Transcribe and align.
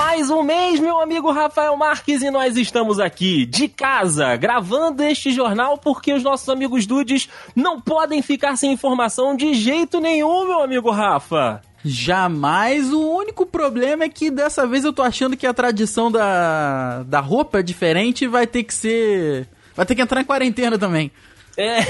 Mais 0.00 0.30
um 0.30 0.42
mês, 0.42 0.80
meu 0.80 0.98
amigo 0.98 1.30
Rafael 1.30 1.76
Marques, 1.76 2.22
e 2.22 2.30
nós 2.30 2.56
estamos 2.56 2.98
aqui, 2.98 3.44
de 3.44 3.68
casa, 3.68 4.34
gravando 4.34 5.02
este 5.02 5.30
jornal 5.30 5.76
porque 5.76 6.14
os 6.14 6.22
nossos 6.22 6.48
amigos 6.48 6.86
dudes 6.86 7.28
não 7.54 7.78
podem 7.78 8.22
ficar 8.22 8.56
sem 8.56 8.72
informação 8.72 9.36
de 9.36 9.52
jeito 9.52 10.00
nenhum, 10.00 10.46
meu 10.46 10.62
amigo 10.62 10.90
Rafa. 10.90 11.60
Jamais. 11.84 12.90
O 12.90 13.10
único 13.10 13.44
problema 13.44 14.04
é 14.04 14.08
que 14.08 14.30
dessa 14.30 14.66
vez 14.66 14.86
eu 14.86 14.92
tô 14.92 15.02
achando 15.02 15.36
que 15.36 15.46
a 15.46 15.52
tradição 15.52 16.10
da, 16.10 17.02
da 17.02 17.20
roupa 17.20 17.58
é 17.58 17.62
diferente 17.62 18.24
e 18.24 18.28
vai 18.28 18.46
ter 18.46 18.62
que 18.62 18.72
ser. 18.72 19.46
Vai 19.76 19.84
ter 19.84 19.94
que 19.94 20.00
entrar 20.00 20.22
em 20.22 20.24
quarentena 20.24 20.78
também. 20.78 21.12
É. 21.60 21.80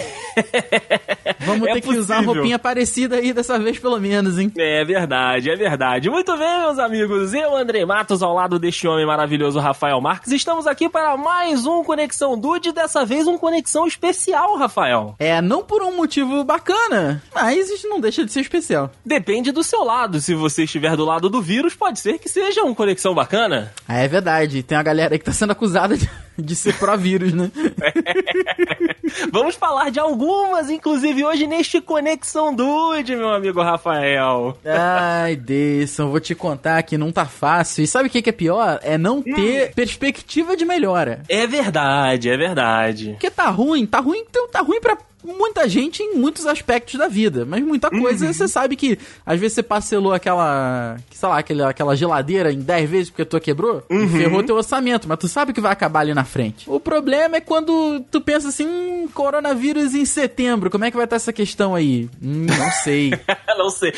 Vamos 1.41 1.69
É 1.69 1.75
ter 1.75 1.81
que 1.81 1.89
usar 1.89 2.15
uma 2.17 2.23
possível. 2.25 2.35
roupinha 2.35 2.59
parecida 2.59 3.17
aí 3.17 3.33
dessa 3.33 3.59
vez, 3.59 3.79
pelo 3.79 3.99
menos, 3.99 4.39
hein? 4.39 4.53
É 4.57 4.85
verdade, 4.85 5.51
é 5.51 5.57
verdade. 5.57 6.11
Muito 6.11 6.37
bem, 6.37 6.59
meus 6.61 6.79
amigos. 6.79 7.33
Eu, 7.35 7.57
Andrei 7.57 7.85
Matos, 7.85 8.23
ao 8.23 8.35
lado 8.35 8.59
deste 8.59 8.87
homem 8.87 9.07
maravilhoso, 9.07 9.59
Rafael 9.59 10.01
Marques, 10.01 10.33
estamos 10.33 10.67
aqui 10.67 10.89
para 10.89 11.17
mais 11.17 11.67
um 11.67 11.83
Conexão 11.85 12.39
Dude, 12.39 12.73
dessa 12.73 13.05
vez 13.05 13.27
um 13.27 13.39
Conexão 13.39 13.87
especial, 13.87 14.57
Rafael. 14.57 15.15
É, 15.19 15.41
não 15.41 15.63
por 15.63 15.83
um 15.83 15.97
motivo 15.97 16.43
bacana, 16.45 17.23
mas 17.35 17.71
isso 17.71 17.89
não 17.89 18.01
deixa 18.01 18.25
de 18.25 18.33
ser 18.33 18.41
especial. 18.41 18.91
Depende 19.05 19.53
do 19.53 19.63
seu 19.63 19.85
lado. 19.85 20.21
Se 20.21 20.35
você 20.35 20.65
estiver 20.65 20.97
do 20.97 21.05
lado 21.05 21.29
do 21.29 21.41
vírus, 21.41 21.75
pode 21.75 21.99
ser 22.01 22.19
que 22.19 22.29
seja 22.29 22.63
um 22.65 22.75
Conexão 22.75 23.15
bacana. 23.15 23.73
Ah, 23.89 23.99
é 23.99 24.09
verdade. 24.09 24.63
Tem 24.63 24.77
a 24.77 24.83
galera 24.83 25.15
aí 25.15 25.19
que 25.19 25.25
tá 25.25 25.33
sendo 25.33 25.53
acusada 25.53 25.97
de, 25.97 26.09
de 26.41 26.57
ser 26.57 26.79
pró-vírus, 26.79 27.33
né? 27.33 27.51
Vamos 29.33 29.55
falar 29.57 29.91
de 29.91 29.99
algumas, 29.99 30.71
inclusive 30.71 31.25
hoje 31.25 31.47
neste 31.47 31.81
Conexão 31.81 32.55
Dude, 32.55 33.17
meu 33.17 33.31
amigo 33.31 33.63
Rafael. 33.63 34.57
Ai, 34.65 35.37
Deison, 35.37 36.11
vou 36.11 36.21
te 36.21 36.35
contar 36.35 36.83
que 36.83 36.97
não 36.97 37.11
tá 37.11 37.25
fácil. 37.27 37.83
E 37.83 37.87
sabe 37.87 38.09
o 38.09 38.11
que, 38.11 38.23
que 38.23 38.31
é 38.31 38.33
pior? 38.33 38.79
É 38.83 38.97
não 38.97 39.23
ter 39.23 39.75
perspectiva 39.75 40.57
de 40.57 40.65
melhora. 40.65 41.23
É 41.29 41.47
verdade, 41.47 42.31
é 42.31 42.37
verdade. 42.37 43.11
Porque 43.11 43.31
tá 43.31 43.49
ruim, 43.49 43.87
tá 43.87 44.01
ruim, 44.01 44.25
então 44.29 44.49
tá 44.49 44.61
ruim 44.61 44.81
pra 44.81 44.97
muita 45.25 45.69
gente 45.69 46.03
em 46.03 46.15
muitos 46.17 46.47
aspectos 46.47 46.95
da 46.99 47.09
vida. 47.09 47.45
Mas 47.45 47.63
muita 47.63 47.91
coisa 47.91 48.33
você 48.33 48.49
sabe 48.49 48.77
que 48.77 48.99
às 49.25 49.39
vezes 49.39 49.55
você 49.55 49.63
parcelou 49.63 50.13
aquela, 50.13 50.97
que, 51.11 51.17
sei 51.17 51.29
lá, 51.29 51.39
aquela, 51.39 51.71
aquela 51.71 51.97
geladeira 51.97 52.53
em 52.53 52.61
10 52.61 52.91
vezes 52.91 53.11
porque 53.11 53.23
a 53.23 53.27
tua 53.27 53.41
quebrou 53.41 53.83
e 53.91 54.07
ferrou 54.09 54.43
teu 54.43 54.57
orçamento, 54.57 55.09
mas 55.09 55.19
tu 55.19 55.29
sabe 55.29 55.53
que 55.53 55.61
vai 55.61 55.73
acabar 55.73 56.01
ali 56.01 56.15
na 56.15 56.25
frente. 56.25 56.69
O 56.69 56.81
problema 56.81 57.37
é 57.37 57.41
quando 57.41 58.01
tu 58.11 58.21
pensa 58.21 58.49
assim, 58.49 58.67
hum, 58.67 59.09
coronavírus 59.13 59.95
em 59.95 60.05
setembro, 60.05 60.71
como 60.71 60.85
é 60.85 60.91
que 60.91 60.97
vai 60.97 61.05
estar 61.05 61.17
essa 61.17 61.33
questão 61.33 61.75
aí? 61.75 62.09
Hum, 62.23 62.47
não 62.47 62.71
sei. 62.83 63.11
Não 63.61 63.69
sei. 63.69 63.93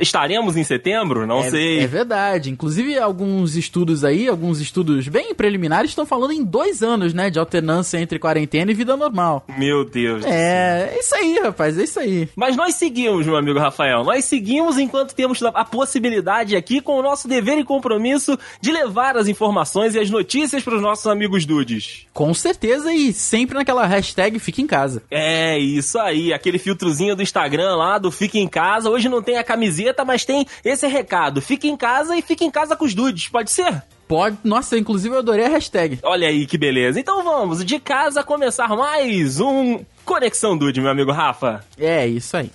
Estaremos 0.00 0.54
em 0.56 0.62
setembro? 0.64 1.26
Não 1.26 1.40
É, 1.40 1.50
sei. 1.50 1.80
é 1.80 1.86
verdade. 1.86 2.50
Inclusive, 2.50 2.98
alguns 2.98 3.56
estudos 3.56 4.04
aí, 4.04 4.28
alguns 4.28 4.60
estudos 4.60 5.08
bem 5.08 5.34
preliminares, 5.34 5.90
estão 5.92 6.04
falando 6.04 6.32
em 6.32 6.44
dois 6.44 6.82
anos, 6.82 7.14
né? 7.14 7.30
De 7.30 7.38
alternância 7.38 7.96
entre 7.98 8.18
quarentena 8.18 8.70
e 8.70 8.74
vida 8.74 8.96
normal. 8.98 9.46
Meu 9.56 9.84
Deus. 9.84 10.22
céu. 10.24 10.30
É, 10.58 10.94
é 10.94 10.98
isso 10.98 11.14
aí, 11.14 11.38
rapaz, 11.42 11.78
é 11.78 11.84
isso 11.84 12.00
aí. 12.00 12.28
Mas 12.34 12.56
nós 12.56 12.74
seguimos, 12.74 13.26
meu 13.26 13.36
amigo 13.36 13.58
Rafael. 13.58 14.02
Nós 14.04 14.24
seguimos 14.24 14.78
enquanto 14.78 15.14
temos 15.14 15.42
a 15.42 15.64
possibilidade 15.64 16.56
aqui 16.56 16.80
com 16.80 16.98
o 16.98 17.02
nosso 17.02 17.28
dever 17.28 17.58
e 17.58 17.64
compromisso 17.64 18.38
de 18.60 18.72
levar 18.72 19.16
as 19.16 19.28
informações 19.28 19.94
e 19.94 19.98
as 19.98 20.10
notícias 20.10 20.62
para 20.62 20.74
os 20.74 20.82
nossos 20.82 21.06
amigos 21.06 21.44
dudes. 21.44 22.06
Com 22.12 22.34
certeza 22.34 22.92
e 22.92 23.12
sempre 23.12 23.56
naquela 23.56 23.86
hashtag 23.86 24.38
fica 24.38 24.60
em 24.60 24.66
casa. 24.66 25.02
É, 25.10 25.58
isso 25.58 25.98
aí. 25.98 26.32
Aquele 26.32 26.58
filtrozinho 26.58 27.14
do 27.14 27.22
Instagram 27.22 27.76
lá, 27.76 27.98
do 27.98 28.10
Fica 28.10 28.38
em 28.38 28.48
Casa. 28.48 28.90
Hoje 28.90 29.08
não 29.08 29.22
tem 29.22 29.38
a 29.38 29.44
camiseta, 29.44 30.04
mas 30.04 30.24
tem 30.24 30.46
esse 30.64 30.86
recado. 30.86 31.40
Fica 31.40 31.66
em 31.66 31.76
casa 31.76 32.16
e 32.16 32.22
fica 32.22 32.44
em 32.44 32.50
casa 32.50 32.76
com 32.76 32.84
os 32.84 32.94
dudes. 32.94 33.28
Pode 33.28 33.50
ser? 33.50 33.82
Pode. 34.08 34.38
Nossa, 34.42 34.78
inclusive 34.78 35.14
eu 35.14 35.18
adorei 35.18 35.44
a 35.44 35.48
hashtag. 35.48 35.98
Olha 36.02 36.26
aí 36.26 36.46
que 36.46 36.56
beleza. 36.56 36.98
Então 36.98 37.22
vamos, 37.22 37.64
de 37.64 37.78
casa, 37.78 38.24
começar 38.24 38.68
mais 38.68 39.38
um 39.38 39.84
Conexão 40.04 40.56
Dude, 40.56 40.80
meu 40.80 40.90
amigo 40.90 41.12
Rafa. 41.12 41.62
É 41.78 42.06
isso 42.06 42.36
aí. 42.36 42.50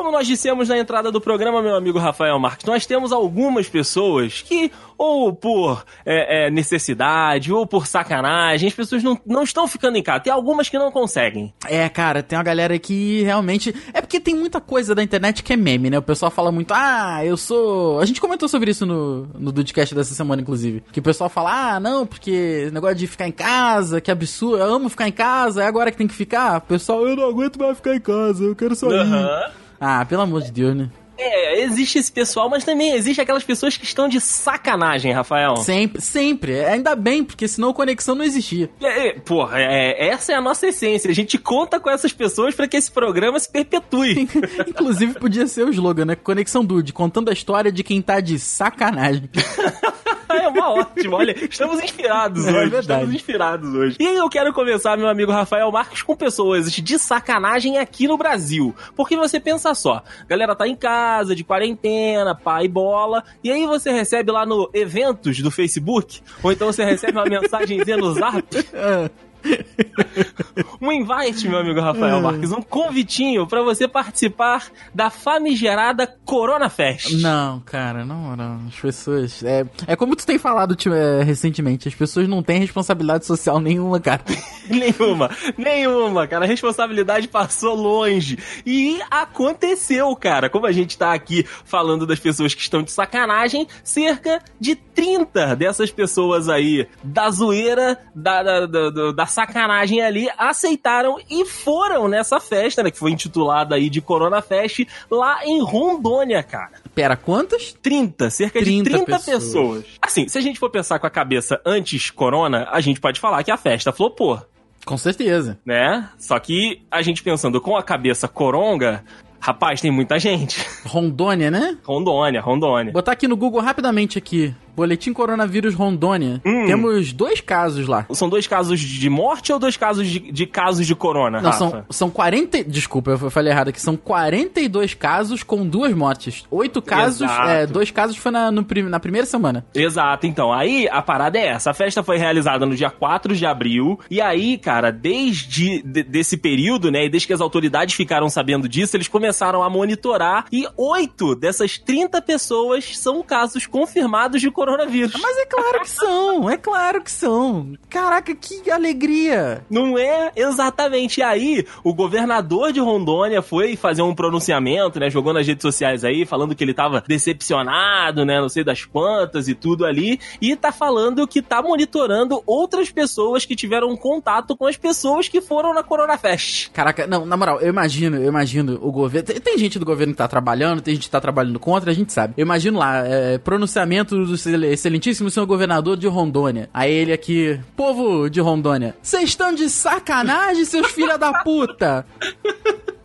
Como 0.00 0.10
nós 0.10 0.26
dissemos 0.26 0.66
na 0.66 0.78
entrada 0.78 1.12
do 1.12 1.20
programa, 1.20 1.60
meu 1.60 1.76
amigo 1.76 1.98
Rafael 1.98 2.38
Marques, 2.38 2.64
nós 2.64 2.86
temos 2.86 3.12
algumas 3.12 3.68
pessoas 3.68 4.40
que, 4.40 4.72
ou 4.96 5.30
por 5.30 5.84
é, 6.06 6.46
é, 6.46 6.50
necessidade, 6.50 7.52
ou 7.52 7.66
por 7.66 7.86
sacanagem, 7.86 8.66
as 8.66 8.74
pessoas 8.74 9.02
não, 9.02 9.20
não 9.26 9.42
estão 9.42 9.68
ficando 9.68 9.98
em 9.98 10.02
casa. 10.02 10.20
Tem 10.20 10.32
algumas 10.32 10.70
que 10.70 10.78
não 10.78 10.90
conseguem. 10.90 11.52
É, 11.66 11.86
cara, 11.90 12.22
tem 12.22 12.38
uma 12.38 12.42
galera 12.42 12.78
que 12.78 13.20
realmente. 13.24 13.74
É 13.92 14.00
porque 14.00 14.18
tem 14.18 14.34
muita 14.34 14.58
coisa 14.58 14.94
da 14.94 15.02
internet 15.02 15.42
que 15.42 15.52
é 15.52 15.56
meme, 15.56 15.90
né? 15.90 15.98
O 15.98 16.02
pessoal 16.02 16.30
fala 16.30 16.50
muito, 16.50 16.72
ah, 16.72 17.22
eu 17.22 17.36
sou. 17.36 18.00
A 18.00 18.06
gente 18.06 18.22
comentou 18.22 18.48
sobre 18.48 18.70
isso 18.70 18.86
no, 18.86 19.26
no 19.38 19.52
Dudcast 19.52 19.94
dessa 19.94 20.14
semana, 20.14 20.40
inclusive. 20.40 20.82
Que 20.92 21.00
o 21.00 21.02
pessoal 21.02 21.28
fala, 21.28 21.74
ah, 21.74 21.78
não, 21.78 22.06
porque 22.06 22.70
negócio 22.72 22.96
de 22.96 23.06
ficar 23.06 23.28
em 23.28 23.32
casa, 23.32 24.00
que 24.00 24.10
absurdo, 24.10 24.62
eu 24.62 24.74
amo 24.76 24.88
ficar 24.88 25.06
em 25.06 25.12
casa, 25.12 25.62
é 25.62 25.66
agora 25.66 25.90
que 25.90 25.98
tem 25.98 26.08
que 26.08 26.14
ficar. 26.14 26.56
O 26.56 26.62
pessoal, 26.62 27.06
eu 27.06 27.14
não 27.14 27.28
aguento 27.28 27.58
mais 27.58 27.76
ficar 27.76 27.94
em 27.94 28.00
casa, 28.00 28.44
eu 28.44 28.56
quero 28.56 28.74
sair. 28.74 28.94
Aham. 28.94 29.60
Ah, 29.80 30.04
pelo 30.04 30.22
amor 30.22 30.42
de 30.42 30.52
Deus, 30.52 30.76
né? 30.76 30.90
É, 31.22 31.62
existe 31.64 31.98
esse 31.98 32.10
pessoal, 32.10 32.48
mas 32.48 32.64
também 32.64 32.92
existe 32.92 33.20
aquelas 33.20 33.44
pessoas 33.44 33.76
que 33.76 33.84
estão 33.84 34.08
de 34.08 34.18
sacanagem, 34.20 35.12
Rafael. 35.12 35.56
Sempre, 35.56 36.00
sempre. 36.00 36.52
É, 36.54 36.70
Ainda 36.70 36.96
bem, 36.96 37.22
porque 37.22 37.46
senão 37.46 37.70
a 37.70 37.74
conexão 37.74 38.14
não 38.14 38.24
existia. 38.24 38.70
É, 38.80 39.08
é, 39.08 39.12
porra, 39.20 39.58
é, 39.60 40.08
essa 40.08 40.32
é 40.32 40.34
a 40.34 40.40
nossa 40.40 40.66
essência. 40.66 41.10
A 41.10 41.14
gente 41.14 41.36
conta 41.36 41.78
com 41.78 41.90
essas 41.90 42.12
pessoas 42.12 42.54
para 42.54 42.66
que 42.66 42.76
esse 42.76 42.90
programa 42.90 43.38
se 43.38 43.50
perpetue. 43.50 44.26
Inclusive 44.66 45.14
podia 45.14 45.46
ser 45.46 45.66
o 45.66 45.70
slogan, 45.70 46.06
né? 46.06 46.16
Conexão 46.16 46.64
Dude, 46.64 46.92
contando 46.92 47.28
a 47.28 47.34
história 47.34 47.70
de 47.70 47.84
quem 47.84 48.00
tá 48.00 48.20
de 48.20 48.38
sacanagem. 48.38 49.28
é 50.38 50.48
uma 50.48 50.70
ótima. 50.72 51.16
Olha, 51.16 51.34
estamos 51.44 51.82
inspirados 51.82 52.46
É 52.46 52.50
hoje. 52.50 52.58
verdade. 52.70 52.80
Estamos 53.00 53.14
inspirados 53.14 53.74
hoje. 53.74 53.96
E 53.98 54.06
aí 54.06 54.16
eu 54.16 54.28
quero 54.28 54.52
começar, 54.52 54.96
meu 54.96 55.08
amigo 55.08 55.32
Rafael 55.32 55.70
Marques, 55.70 56.02
com 56.02 56.14
pessoas 56.16 56.70
de 56.72 56.98
sacanagem 56.98 57.78
aqui 57.78 58.06
no 58.06 58.16
Brasil. 58.16 58.74
Porque 58.96 59.16
você 59.16 59.38
pensa 59.40 59.74
só, 59.74 60.02
a 60.20 60.24
galera 60.28 60.54
tá 60.54 60.66
em 60.66 60.76
casa, 60.76 61.34
de 61.34 61.44
quarentena, 61.44 62.34
pai 62.34 62.68
bola, 62.68 63.22
e 63.42 63.50
aí 63.50 63.66
você 63.66 63.90
recebe 63.90 64.30
lá 64.32 64.44
no 64.46 64.68
eventos 64.72 65.40
do 65.40 65.50
Facebook, 65.50 66.20
ou 66.42 66.52
então 66.52 66.72
você 66.72 66.84
recebe 66.84 67.12
uma 67.18 67.24
mensagenzinha 67.24 67.96
no 67.96 68.12
Zap, 68.14 68.44
um 70.80 70.90
invite, 70.92 71.48
meu 71.48 71.58
amigo 71.58 71.80
Rafael 71.80 72.20
Marques, 72.20 72.52
um 72.52 72.62
convitinho 72.62 73.46
pra 73.46 73.62
você 73.62 73.86
participar 73.88 74.66
da 74.94 75.10
famigerada 75.10 76.06
Corona 76.24 76.68
Fest. 76.68 77.12
Não, 77.20 77.60
cara, 77.60 78.04
não, 78.04 78.36
não. 78.36 78.60
As 78.68 78.74
pessoas. 78.76 79.42
É, 79.42 79.64
é 79.86 79.96
como 79.96 80.14
tu 80.16 80.24
tem 80.26 80.38
falado 80.38 80.74
tipo, 80.74 80.94
é, 80.94 81.22
recentemente, 81.22 81.88
as 81.88 81.94
pessoas 81.94 82.28
não 82.28 82.42
têm 82.42 82.58
responsabilidade 82.60 83.26
social 83.26 83.58
nenhuma, 83.60 84.00
cara. 84.00 84.22
Nenhuma, 84.70 85.28
nenhuma, 85.58 86.28
cara. 86.28 86.44
A 86.44 86.48
responsabilidade 86.48 87.26
passou 87.26 87.74
longe. 87.74 88.38
E 88.64 89.00
aconteceu, 89.10 90.14
cara. 90.14 90.48
Como 90.48 90.64
a 90.64 90.70
gente 90.70 90.96
tá 90.96 91.12
aqui 91.12 91.44
falando 91.64 92.06
das 92.06 92.20
pessoas 92.20 92.54
que 92.54 92.60
estão 92.60 92.80
de 92.80 92.92
sacanagem, 92.92 93.66
cerca 93.82 94.40
de 94.60 94.76
30 94.76 95.56
dessas 95.56 95.90
pessoas 95.90 96.48
aí, 96.48 96.86
da 97.02 97.28
zoeira, 97.30 97.98
da, 98.14 98.44
da, 98.44 98.66
da, 98.66 98.90
da- 98.90 99.12
da 99.12 99.26
sacanagem 99.30 100.02
ali, 100.02 100.28
aceitaram 100.36 101.18
e 101.30 101.46
foram 101.46 102.08
nessa 102.08 102.38
festa, 102.38 102.82
né? 102.82 102.90
Que 102.90 102.98
foi 102.98 103.10
intitulada 103.10 103.74
aí 103.74 103.88
de 103.88 104.00
Corona 104.00 104.42
Fest, 104.42 104.86
lá 105.10 105.44
em 105.44 105.62
Rondônia, 105.62 106.42
cara. 106.42 106.72
Pera, 106.94 107.16
quantas? 107.16 107.72
30, 107.80 108.28
cerca 108.30 108.60
30 108.60 108.90
de 108.90 108.96
30 108.96 109.06
pessoas. 109.06 109.44
pessoas. 109.44 109.84
Assim, 110.02 110.28
se 110.28 110.36
a 110.36 110.40
gente 110.40 110.58
for 110.58 110.70
pensar 110.70 110.98
com 110.98 111.06
a 111.06 111.10
cabeça 111.10 111.60
antes 111.64 112.10
Corona, 112.10 112.68
a 112.70 112.80
gente 112.80 113.00
pode 113.00 113.18
falar 113.20 113.42
que 113.42 113.50
a 113.50 113.56
festa 113.56 113.92
flopou 113.92 114.40
Com 114.84 114.96
certeza. 114.98 115.58
né? 115.64 116.08
Só 116.18 116.38
que 116.38 116.82
a 116.90 117.00
gente 117.02 117.22
pensando 117.22 117.60
com 117.60 117.76
a 117.76 117.82
cabeça 117.82 118.26
coronga, 118.28 119.04
rapaz, 119.38 119.80
tem 119.80 119.90
muita 119.90 120.18
gente. 120.18 120.64
Rondônia, 120.84 121.50
né? 121.50 121.76
Rondônia, 121.84 122.40
Rondônia. 122.40 122.92
Botar 122.92 123.12
aqui 123.12 123.26
no 123.26 123.36
Google 123.36 123.60
rapidamente 123.60 124.18
aqui. 124.18 124.54
Boletim 124.76 125.12
Coronavírus 125.12 125.74
Rondônia. 125.74 126.40
Hum. 126.44 126.66
Temos 126.66 127.12
dois 127.12 127.40
casos 127.40 127.86
lá. 127.86 128.06
São 128.12 128.28
dois 128.28 128.46
casos 128.46 128.80
de 128.80 129.10
morte 129.10 129.52
ou 129.52 129.58
dois 129.58 129.76
casos 129.76 130.06
de, 130.06 130.18
de 130.20 130.46
casos 130.46 130.86
de 130.86 130.94
corona, 130.94 131.40
Não, 131.40 131.50
Rafa? 131.50 131.58
são, 131.58 131.84
são 131.90 132.10
40. 132.10 132.64
Desculpa, 132.64 133.12
eu 133.12 133.30
falei 133.30 133.52
errado 133.52 133.68
aqui. 133.68 133.80
São 133.80 133.96
42 133.96 134.94
casos 134.94 135.42
com 135.42 135.66
duas 135.66 135.92
mortes. 135.94 136.44
Oito 136.50 136.80
casos. 136.82 137.28
É, 137.48 137.66
dois 137.66 137.90
casos 137.90 138.16
foi 138.16 138.30
na, 138.30 138.50
no 138.50 138.66
na 138.88 139.00
primeira 139.00 139.26
semana. 139.26 139.64
Exato, 139.74 140.26
então. 140.26 140.52
Aí 140.52 140.88
a 140.90 141.02
parada 141.02 141.38
é 141.38 141.46
essa. 141.48 141.70
A 141.70 141.74
festa 141.74 142.02
foi 142.02 142.16
realizada 142.18 142.64
no 142.66 142.74
dia 142.76 142.90
4 142.90 143.34
de 143.34 143.44
abril. 143.46 143.98
E 144.10 144.20
aí, 144.20 144.56
cara, 144.58 144.90
desde 144.90 145.82
de- 145.82 146.02
desse 146.02 146.36
período, 146.36 146.90
né? 146.90 147.04
E 147.04 147.08
desde 147.08 147.26
que 147.26 147.32
as 147.32 147.40
autoridades 147.40 147.94
ficaram 147.94 148.28
sabendo 148.28 148.68
disso, 148.68 148.96
eles 148.96 149.08
começaram 149.08 149.62
a 149.62 149.70
monitorar. 149.70 150.46
E 150.52 150.66
oito 150.76 151.34
dessas 151.34 151.78
30 151.78 152.20
pessoas 152.22 152.96
são 152.98 153.22
casos 153.22 153.66
confirmados 153.66 154.40
de 154.40 154.50
coronavírus. 154.60 155.18
Mas 155.18 155.38
é 155.38 155.46
claro 155.46 155.80
que 155.80 155.90
são, 155.90 156.50
é 156.50 156.56
claro 156.58 157.02
que 157.02 157.10
são. 157.10 157.72
Caraca, 157.88 158.34
que 158.34 158.70
alegria. 158.70 159.64
Não 159.70 159.98
é? 159.98 160.30
Exatamente. 160.36 161.20
E 161.20 161.22
aí, 161.22 161.66
o 161.82 161.94
governador 161.94 162.70
de 162.70 162.78
Rondônia 162.78 163.40
foi 163.40 163.74
fazer 163.74 164.02
um 164.02 164.14
pronunciamento, 164.14 165.00
né? 165.00 165.08
Jogou 165.08 165.32
nas 165.32 165.46
redes 165.46 165.62
sociais 165.62 166.04
aí, 166.04 166.26
falando 166.26 166.54
que 166.54 166.62
ele 166.62 166.74
tava 166.74 167.02
decepcionado, 167.08 168.26
né? 168.26 168.38
Não 168.38 168.50
sei 168.50 168.62
das 168.62 168.84
quantas 168.84 169.48
e 169.48 169.54
tudo 169.54 169.86
ali. 169.86 170.20
E 170.42 170.54
tá 170.54 170.70
falando 170.70 171.26
que 171.26 171.40
tá 171.40 171.62
monitorando 171.62 172.42
outras 172.44 172.90
pessoas 172.90 173.46
que 173.46 173.56
tiveram 173.56 173.96
contato 173.96 174.54
com 174.54 174.66
as 174.66 174.76
pessoas 174.76 175.26
que 175.26 175.40
foram 175.40 175.72
na 175.72 175.82
Corona 175.82 176.18
Fest. 176.18 176.70
Caraca, 176.70 177.06
não, 177.06 177.24
na 177.24 177.34
moral, 177.34 177.60
eu 177.62 177.68
imagino, 177.70 178.18
eu 178.18 178.28
imagino 178.28 178.78
o 178.82 178.92
governo. 178.92 179.26
Tem, 179.26 179.40
tem 179.40 179.56
gente 179.56 179.78
do 179.78 179.86
governo 179.86 180.12
que 180.12 180.18
tá 180.18 180.28
trabalhando, 180.28 180.82
tem 180.82 180.94
gente 180.94 181.04
que 181.04 181.10
tá 181.10 181.20
trabalhando 181.20 181.58
contra, 181.58 181.90
a 181.90 181.94
gente 181.94 182.12
sabe. 182.12 182.34
Eu 182.36 182.42
imagino 182.42 182.78
lá, 182.78 183.06
é, 183.06 183.38
pronunciamento 183.38 184.14
do 184.16 184.36
excelentíssimo 184.66 185.30
senhor 185.30 185.46
governador 185.46 185.96
de 185.96 186.06
Rondônia. 186.06 186.68
Aí 186.72 186.92
ele 186.92 187.12
aqui, 187.12 187.58
povo 187.76 188.28
de 188.28 188.40
Rondônia, 188.40 188.96
vocês 189.02 189.30
estão 189.30 189.52
de 189.52 189.68
sacanagem, 189.68 190.64
seus 190.64 190.88
filha 190.92 191.16
da 191.16 191.42
puta! 191.42 192.06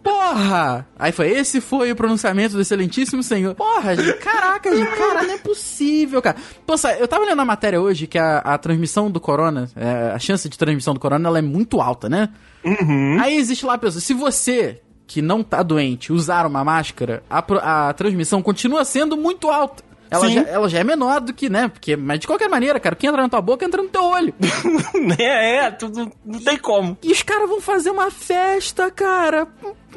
Porra! 0.06 0.88
Aí 1.00 1.12
foi, 1.12 1.32
esse 1.32 1.60
foi 1.60 1.92
o 1.92 1.96
pronunciamento 1.96 2.54
do 2.54 2.62
excelentíssimo 2.62 3.24
senhor. 3.24 3.56
Porra, 3.56 3.96
gente, 3.96 4.20
caraca, 4.20 4.76
gente, 4.76 4.96
cara, 4.96 5.24
não 5.24 5.34
é 5.34 5.38
possível, 5.40 6.22
cara. 6.22 6.38
Poxa, 6.64 6.92
eu 6.94 7.08
tava 7.08 7.26
lendo 7.26 7.42
a 7.42 7.46
matéria 7.46 7.82
hoje 7.82 8.06
que 8.06 8.20
a, 8.20 8.38
a 8.38 8.56
transmissão 8.60 9.10
do 9.10 9.20
corona, 9.20 9.68
é, 9.76 10.12
a 10.14 10.20
chance 10.20 10.48
de 10.48 10.56
transmissão 10.58 10.94
do 10.94 11.00
corona, 11.00 11.28
ela 11.28 11.40
é 11.40 11.42
muito 11.42 11.82
alta, 11.82 12.08
né? 12.08 12.30
Uhum. 12.64 13.18
Aí 13.20 13.36
existe 13.36 13.66
lá 13.66 13.74
a 13.74 13.78
pessoa, 13.80 14.00
se 14.00 14.14
você 14.14 14.80
que 15.08 15.22
não 15.22 15.44
tá 15.44 15.64
doente 15.64 16.14
usar 16.14 16.46
uma 16.46 16.64
máscara, 16.64 17.24
a, 17.30 17.90
a 17.90 17.94
transmissão 17.94 18.42
continua 18.42 18.86
sendo 18.86 19.18
muito 19.18 19.50
alta. 19.50 19.84
Ela 20.16 20.30
já, 20.30 20.42
ela 20.42 20.70
já, 20.70 20.80
é 20.80 20.84
menor 20.84 21.22
do 21.22 21.34
que, 21.34 21.50
né? 21.50 21.68
Porque, 21.68 21.96
mas 21.96 22.20
de 22.20 22.28
qualquer 22.28 22.50
maneira, 22.50 22.80
cara, 22.80 22.96
o 22.96 22.98
que 22.98 23.08
entra 23.08 23.22
na 23.22 23.30
tua 23.30 23.42
boca 23.42 23.66
entra 23.66 23.82
no 23.82 23.90
teu 23.90 24.04
olho. 24.04 24.34
é, 25.20 25.58
é, 25.58 25.72
tudo, 25.72 26.12
não 26.26 26.40
tem 26.40 26.58
como. 26.58 26.98
E 27.04 27.12
os 27.12 27.22
caras 27.22 27.50
vão 27.50 27.62
fazer 27.62 27.90
uma 27.90 28.10
festa, 28.10 28.90
cara. 28.92 29.48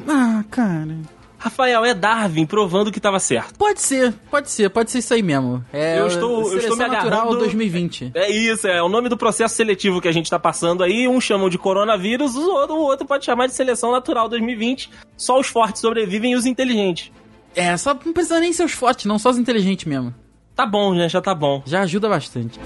Ah, 0.07 0.43
cara. 0.49 0.97
Rafael, 1.39 1.85
é 1.85 1.93
Darwin 1.93 2.45
provando 2.45 2.91
que 2.91 2.99
tava 2.99 3.17
certo. 3.17 3.57
Pode 3.57 3.81
ser, 3.81 4.13
pode 4.29 4.51
ser, 4.51 4.69
pode 4.69 4.91
ser 4.91 4.99
isso 4.99 5.13
aí 5.13 5.23
mesmo. 5.23 5.63
É, 5.71 5.97
eu 5.97 6.07
estou, 6.07 6.51
eu 6.51 6.57
estou 6.57 6.75
me 6.75 6.85
natural 6.85 7.33
2020. 7.33 8.11
É 8.13 8.29
isso, 8.29 8.67
é 8.67 8.83
o 8.83 8.89
nome 8.89 9.07
do 9.07 9.15
processo 9.15 9.55
seletivo 9.55 10.01
que 10.01 10.09
a 10.09 10.11
gente 10.11 10.29
tá 10.29 10.37
passando 10.37 10.83
aí. 10.83 11.07
Um 11.07 11.21
chamam 11.21 11.49
de 11.49 11.57
coronavírus, 11.57 12.35
o 12.35 12.51
outro, 12.51 12.75
o 12.75 12.81
outro 12.81 13.07
pode 13.07 13.23
chamar 13.23 13.47
de 13.47 13.53
seleção 13.53 13.89
natural 13.89 14.27
2020. 14.27 14.89
Só 15.15 15.39
os 15.39 15.47
fortes 15.47 15.79
sobrevivem 15.81 16.33
e 16.33 16.35
os 16.35 16.45
inteligentes. 16.45 17.09
É, 17.55 17.75
só 17.77 17.93
não 17.93 18.13
precisa 18.13 18.39
nem 18.39 18.53
ser 18.53 18.63
os 18.63 18.71
fortes, 18.71 19.05
não, 19.05 19.19
só 19.19 19.29
os 19.29 19.37
inteligentes 19.37 19.85
mesmo. 19.85 20.13
Tá 20.55 20.65
bom, 20.65 20.93
né? 20.93 21.07
Já 21.07 21.21
tá 21.21 21.33
bom. 21.33 21.63
Já 21.65 21.81
ajuda 21.81 22.09
bastante. 22.09 22.59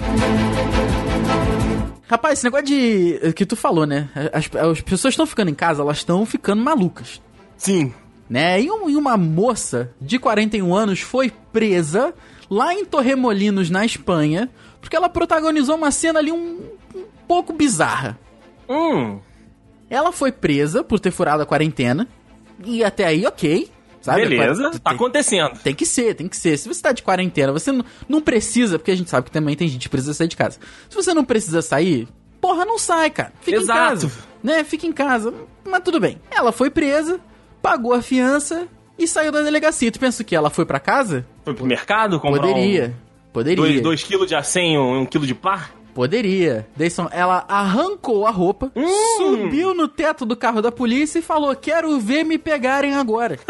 Rapaz, 2.06 2.38
esse 2.38 2.44
negócio 2.44 2.66
de. 2.66 3.18
Eh, 3.22 3.32
que 3.32 3.46
tu 3.46 3.56
falou, 3.56 3.86
né? 3.86 4.08
As, 4.32 4.50
as 4.54 4.80
pessoas 4.80 5.12
estão 5.12 5.26
ficando 5.26 5.50
em 5.50 5.54
casa, 5.54 5.82
elas 5.82 5.98
estão 5.98 6.26
ficando 6.26 6.62
malucas. 6.62 7.20
Sim. 7.56 7.94
Né? 8.28 8.62
E, 8.62 8.70
um, 8.70 8.90
e 8.90 8.96
uma 8.96 9.16
moça 9.16 9.92
de 10.00 10.18
41 10.18 10.74
anos 10.74 11.00
foi 11.00 11.32
presa 11.52 12.12
lá 12.50 12.74
em 12.74 12.84
Torremolinos, 12.84 13.70
na 13.70 13.84
Espanha, 13.84 14.50
porque 14.80 14.96
ela 14.96 15.08
protagonizou 15.08 15.76
uma 15.76 15.90
cena 15.90 16.18
ali 16.18 16.32
um, 16.32 16.60
um 16.94 17.04
pouco 17.26 17.52
bizarra. 17.52 18.18
Hum. 18.68 19.18
Ela 19.88 20.12
foi 20.12 20.32
presa 20.32 20.82
por 20.82 20.98
ter 20.98 21.10
furado 21.10 21.42
a 21.42 21.46
quarentena. 21.46 22.08
E 22.64 22.82
até 22.84 23.04
aí, 23.04 23.26
ok. 23.26 23.70
Sabe? 24.04 24.28
Beleza, 24.28 24.70
tá 24.80 24.90
acontecendo. 24.90 25.58
Tem 25.60 25.74
que 25.74 25.86
ser, 25.86 26.12
tem 26.14 26.28
que 26.28 26.36
ser. 26.36 26.58
Se 26.58 26.68
você 26.68 26.82
tá 26.82 26.92
de 26.92 27.02
quarentena, 27.02 27.50
você 27.50 27.72
não, 27.72 27.82
não 28.06 28.20
precisa, 28.20 28.78
porque 28.78 28.90
a 28.90 28.94
gente 28.94 29.08
sabe 29.08 29.24
que 29.24 29.30
também 29.30 29.56
tem 29.56 29.66
gente 29.66 29.84
que 29.84 29.88
precisa 29.88 30.12
sair 30.12 30.28
de 30.28 30.36
casa. 30.36 30.58
Se 30.90 30.94
você 30.94 31.14
não 31.14 31.24
precisa 31.24 31.62
sair, 31.62 32.06
porra, 32.38 32.66
não 32.66 32.78
sai, 32.78 33.08
cara. 33.08 33.32
Fica 33.40 33.56
Exato. 33.56 33.72
em 33.72 33.88
casa. 33.88 34.12
Né? 34.42 34.62
Fica 34.62 34.86
em 34.86 34.92
casa. 34.92 35.32
Mas 35.64 35.80
tudo 35.82 35.98
bem. 35.98 36.20
Ela 36.30 36.52
foi 36.52 36.68
presa, 36.68 37.18
pagou 37.62 37.94
a 37.94 38.02
fiança 38.02 38.68
e 38.98 39.08
saiu 39.08 39.32
da 39.32 39.40
delegacia. 39.40 39.90
Tu 39.90 39.98
pensa 39.98 40.22
que 40.22 40.36
ela 40.36 40.50
foi 40.50 40.66
para 40.66 40.78
casa? 40.78 41.26
Foi 41.42 41.54
pro 41.54 41.64
mercado 41.64 42.20
comprar 42.20 42.42
Poderia. 42.42 42.88
Um... 42.88 43.32
Poderia. 43.32 43.80
2 43.80 44.02
quilos 44.02 44.28
de 44.28 44.34
acém, 44.34 44.78
um, 44.78 45.00
um 45.00 45.06
quilo 45.06 45.26
de 45.26 45.34
par? 45.34 45.74
Poderia. 45.94 46.66
Dayson, 46.76 47.08
ela 47.12 47.44
arrancou 47.48 48.26
a 48.26 48.30
roupa, 48.30 48.72
hum. 48.74 49.16
subiu 49.16 49.72
no 49.72 49.86
teto 49.86 50.26
do 50.26 50.36
carro 50.36 50.60
da 50.60 50.72
polícia 50.72 51.20
e 51.20 51.22
falou: 51.22 51.54
Quero 51.54 52.00
ver 52.00 52.24
me 52.24 52.36
pegarem 52.36 52.94
agora. 52.94 53.38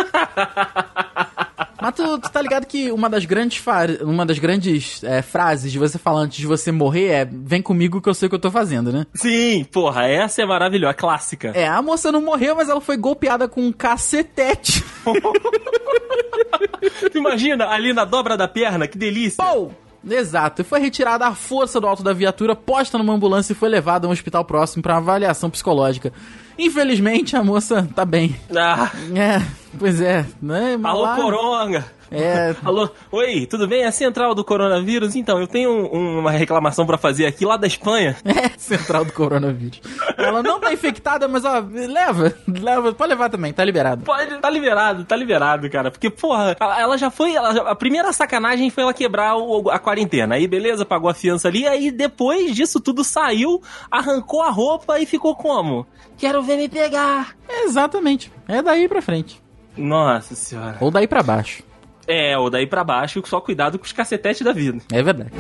Mas 1.81 1.95
tu, 1.95 2.19
tu, 2.19 2.33
tá 2.33 2.41
ligado 2.41 2.67
que 2.67 2.91
uma 2.91 3.11
das 3.11 3.27
grandes, 3.27 3.63
uma 4.01 4.25
das 4.25 4.39
grandes 4.39 5.05
é, 5.05 5.21
frases 5.21 5.71
de 5.71 5.79
você 5.79 5.99
falar 5.99 6.21
antes 6.21 6.39
de 6.39 6.47
você 6.47 6.73
morrer 6.73 7.09
é 7.09 7.29
vem 7.31 7.61
comigo 7.61 8.01
que 8.01 8.09
eu 8.09 8.15
sei 8.15 8.27
o 8.27 8.31
que 8.31 8.37
eu 8.37 8.41
tô 8.41 8.51
fazendo, 8.51 8.91
né? 8.91 9.05
Sim, 9.15 9.67
porra, 9.71 10.09
essa 10.09 10.41
é 10.41 10.47
maravilhosa, 10.47 10.95
clássica. 10.95 11.53
É, 11.55 11.69
a 11.69 11.83
moça 11.83 12.11
não 12.11 12.23
morreu, 12.23 12.57
mas 12.57 12.71
ela 12.71 12.81
foi 12.81 12.97
golpeada 12.97 13.47
com 13.49 13.61
um 13.61 13.73
cacetete. 13.73 14.83
Imagina, 17.15 17.69
ali 17.69 17.93
na 17.93 18.07
dobra 18.07 18.37
da 18.37 18.49
perna, 18.49 18.89
que 18.89 18.97
delícia. 18.97 19.45
Pou! 19.45 19.84
Exato, 20.09 20.61
e 20.61 20.65
foi 20.65 20.81
retirada 20.81 21.27
à 21.27 21.35
força 21.35 21.81
do 21.81 21.87
alto 21.87 22.03
da 22.03 22.13
viatura, 22.13 22.55
posta 22.55 22.99
numa 22.99 23.15
ambulância 23.15 23.53
e 23.53 23.57
foi 23.57 23.69
levada 23.69 24.07
a 24.07 24.11
um 24.11 24.13
hospital 24.13 24.45
próximo 24.45 24.83
para 24.83 24.97
avaliação 24.97 25.49
psicológica. 25.49 26.13
Infelizmente, 26.59 27.37
a 27.37 27.43
moça 27.43 27.89
tá 27.95 28.05
bem. 28.05 28.37
Ah. 28.55 28.91
É, 29.15 29.43
pois 29.79 30.01
é, 30.01 30.25
né? 30.41 30.79
Alô, 30.83 31.03
lá... 31.03 31.17
coronga! 31.17 31.85
É. 32.15 32.55
Alô, 32.65 32.89
oi, 33.11 33.45
tudo 33.45 33.67
bem? 33.67 33.83
É 33.83 33.87
a 33.87 33.93
central 33.93 34.35
do 34.37 34.45
coronavírus? 34.45 35.17
Então, 35.17 35.41
eu 35.41 35.49
tenho 35.49 35.71
um, 35.71 36.21
uma 36.21 36.31
reclamação 36.31 36.87
para 36.87 36.97
fazer 36.97 37.27
aqui 37.27 37.45
lá 37.45 37.57
da 37.57 37.67
Espanha. 37.67 38.17
É, 38.35 38.49
central 38.59 39.05
do 39.05 39.13
coronavírus. 39.13 39.81
Ela 40.19 40.43
não 40.43 40.59
tá 40.59 40.73
infectada, 40.73 41.29
mas 41.29 41.45
ó, 41.45 41.61
leva, 41.73 42.35
leva, 42.49 42.93
pode 42.93 43.11
levar 43.11 43.31
também, 43.31 43.53
tá 43.53 43.65
liberado. 43.65 44.05
Pode, 44.05 44.39
tá 44.39 44.51
liberado, 44.51 45.05
tá 45.05 45.15
liberado, 45.15 45.71
cara. 45.71 45.91
Porque, 45.91 46.11
porra, 46.11 46.57
ela 46.59 46.99
já 46.99 47.11
foi, 47.11 47.35
ela, 47.35 47.71
a 47.71 47.75
primeira 47.77 48.13
sacanagem 48.13 48.71
foi 48.71 48.83
ela 48.83 48.93
quebrar 48.93 49.37
o, 49.37 49.71
a 49.71 49.79
quarentena. 49.79 50.35
Aí, 50.35 50.49
beleza, 50.49 50.85
pagou 50.85 51.09
a 51.09 51.15
fiança 51.15 51.47
ali, 51.47 51.67
aí 51.67 51.93
depois 51.93 52.57
disso 52.57 52.81
tudo 52.81 53.05
saiu, 53.05 53.63
arrancou 53.89 54.43
a 54.43 54.51
roupa 54.51 54.99
e 54.99 55.07
ficou 55.07 55.37
como? 55.37 55.87
Quero 56.17 56.43
ver 56.45 56.57
me 56.57 56.69
pegar. 56.69 57.35
Exatamente. 57.49 58.31
É 58.47 58.63
daí 58.63 58.89
pra 58.89 59.03
frente. 59.03 59.43
Nossa 59.77 60.35
senhora. 60.35 60.77
Ou 60.81 60.91
daí 60.91 61.07
pra 61.09 61.23
baixo. 61.23 61.63
É, 62.07 62.37
ou 62.37 62.51
daí 62.51 62.67
para 62.67 62.85
baixo, 62.85 63.23
só 63.25 63.41
cuidado 63.41 63.79
com 63.79 63.85
os 63.85 63.93
cacetetes 63.93 64.43
da 64.43 64.53
vida. 64.53 64.79
É 64.93 65.03
verdade. 65.03 65.31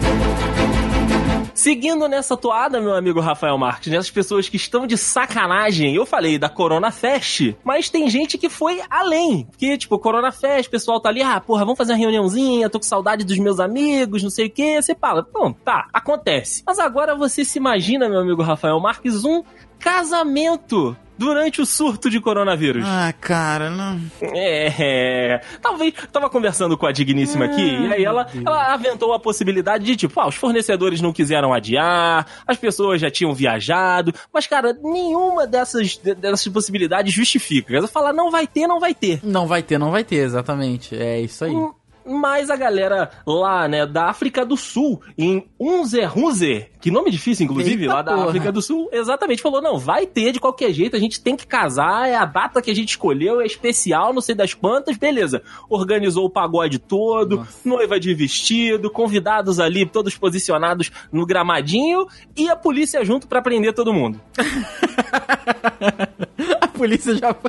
Seguindo 1.55 2.09
nessa 2.09 2.37
toada, 2.37 2.81
meu 2.81 2.95
amigo 2.95 3.21
Rafael 3.21 3.57
Marques, 3.57 3.91
nessas 3.91 4.11
pessoas 4.11 4.49
que 4.49 4.57
estão 4.57 4.89
de 4.89 4.99
sacanagem, 4.99 5.95
eu 5.95 6.05
falei 6.05 6.37
da 6.37 6.49
Corona 6.49 6.91
Fest, 6.91 7.55
mas 7.63 7.89
tem 7.89 8.11
gente 8.11 8.37
que 8.37 8.49
foi 8.49 8.83
além. 8.91 9.47
Que, 9.57 9.79
tipo, 9.79 9.97
Corona 10.01 10.33
Fest, 10.33 10.67
o 10.67 10.71
pessoal 10.71 11.01
tá 11.01 11.09
ali, 11.09 11.23
ah, 11.23 11.41
porra, 11.41 11.65
vamos 11.65 11.79
fazer 11.79 11.93
uma 11.93 11.99
reuniãozinha, 11.99 12.69
tô 12.69 12.81
com 12.81 12.85
saudade 12.85 13.25
dos 13.25 13.39
meus 13.39 13.61
amigos, 13.61 14.21
não 14.21 14.31
sei 14.31 14.47
o 14.47 14.51
que. 14.51 14.83
Você 14.83 14.97
fala, 14.97 15.25
bom, 15.33 15.53
tá, 15.53 15.87
acontece. 15.93 16.65
Mas 16.67 16.81
agora 16.81 17.15
você 17.15 17.45
se 17.45 17.57
imagina, 17.57 18.09
meu 18.09 18.19
amigo 18.19 18.43
Rafael 18.43 18.81
Marques, 18.81 19.25
um 19.25 19.45
casamento 19.79 20.97
durante 21.17 21.61
o 21.61 21.67
surto 21.67 22.11
de 22.11 22.21
coronavírus. 22.21 22.85
Ah, 22.87 23.13
cara, 23.19 23.71
não. 23.71 24.01
É. 24.23 25.41
Talvez. 25.61 25.95
Tava 26.13 26.29
conversando 26.31 26.77
com 26.77 26.87
a 26.87 26.93
Digníssima 26.93 27.47
aqui, 27.47 27.63
e 27.63 27.93
aí 27.93 28.05
ela, 28.05 28.27
ela 28.45 28.73
aventou 28.73 29.13
a 29.13 29.19
possibilidade 29.19 29.85
de, 29.85 29.97
tipo, 29.97 30.19
ah, 30.21 30.29
os 30.29 30.35
fornecedores 30.35 31.01
não 31.01 31.13
quiseram 31.13 31.53
adiar, 31.53 32.27
as 32.47 32.57
pessoas 32.57 33.01
já 33.01 33.11
tinham 33.11 33.33
viajado, 33.35 34.13
mas, 34.33 34.47
cara, 34.47 34.77
nenhuma 34.83 35.47
dessas, 35.47 35.97
dessas 35.97 36.47
possibilidades 36.49 37.13
justifica. 37.13 37.77
Ela 37.77 37.89
fala, 37.89 38.13
não 38.13 38.31
vai 38.31 38.47
ter, 38.47 38.67
não 38.67 38.81
vai 38.81 38.95
ter. 38.95 39.21
Não 39.23 39.47
vai 39.47 39.63
ter, 39.63 39.79
não 39.79 39.91
vai 39.91 40.05
ter, 40.05 40.17
exatamente. 40.17 40.97
É 40.97 41.21
isso 41.21 41.45
aí. 41.45 41.53
Hum, 41.55 41.73
mas 42.07 42.51
a 42.51 42.57
galera 42.57 43.11
lá, 43.27 43.67
né, 43.67 43.87
da 43.87 44.07
África 44.07 44.45
do 44.45 44.57
Sul, 44.57 45.01
em 45.17 45.47
Unzerunzer, 45.59 46.71
que 46.81 46.91
nome 46.91 47.11
difícil, 47.11 47.45
inclusive, 47.45 47.85
Eita 47.85 47.95
lá 47.95 48.05
porra. 48.05 48.17
da 48.17 48.25
África 48.25 48.53
do 48.53 48.61
Sul, 48.61 48.89
exatamente, 48.93 49.43
falou, 49.43 49.63
não, 49.63 49.79
vai 49.79 50.07
ter 50.07 50.33
de 50.33 50.41
qualquer 50.41 50.73
jeito, 50.73 50.97
a 50.97 50.99
gente 50.99 51.21
tem 51.21 51.37
que 51.37 51.47
casar, 51.47 52.09
é 52.09 52.15
a 52.15 52.25
data 52.25 52.61
que 52.61 52.71
a 52.71 52.75
gente 52.75 52.91
escolheu, 52.91 53.41
é 53.41 53.47
especial, 53.47 54.13
não 54.13 54.21
sei 54.21 54.35
das 54.35 54.53
quantas, 54.53 54.97
beleza. 54.97 55.43
Organizou 55.69 56.27
o 56.27 56.31
pagode 56.31 56.79
todo, 56.79 57.39
Nossa. 57.39 57.59
noiva 57.65 57.99
de 57.99 58.13
vestido, 58.15 58.91
convidados 58.91 59.59
ali, 59.59 59.87
todos 59.87 60.17
posicionados 60.17 60.91
no 61.11 61.25
gramadinho, 61.25 62.07
e 62.37 62.49
a 62.49 62.57
polícia 62.57 63.05
junto 63.05 63.27
para 63.27 63.41
prender 63.41 63.73
todo 63.73 63.93
mundo. 63.93 64.21
a 66.61 66.69
polícia 66.69 67.17
já... 67.17 67.35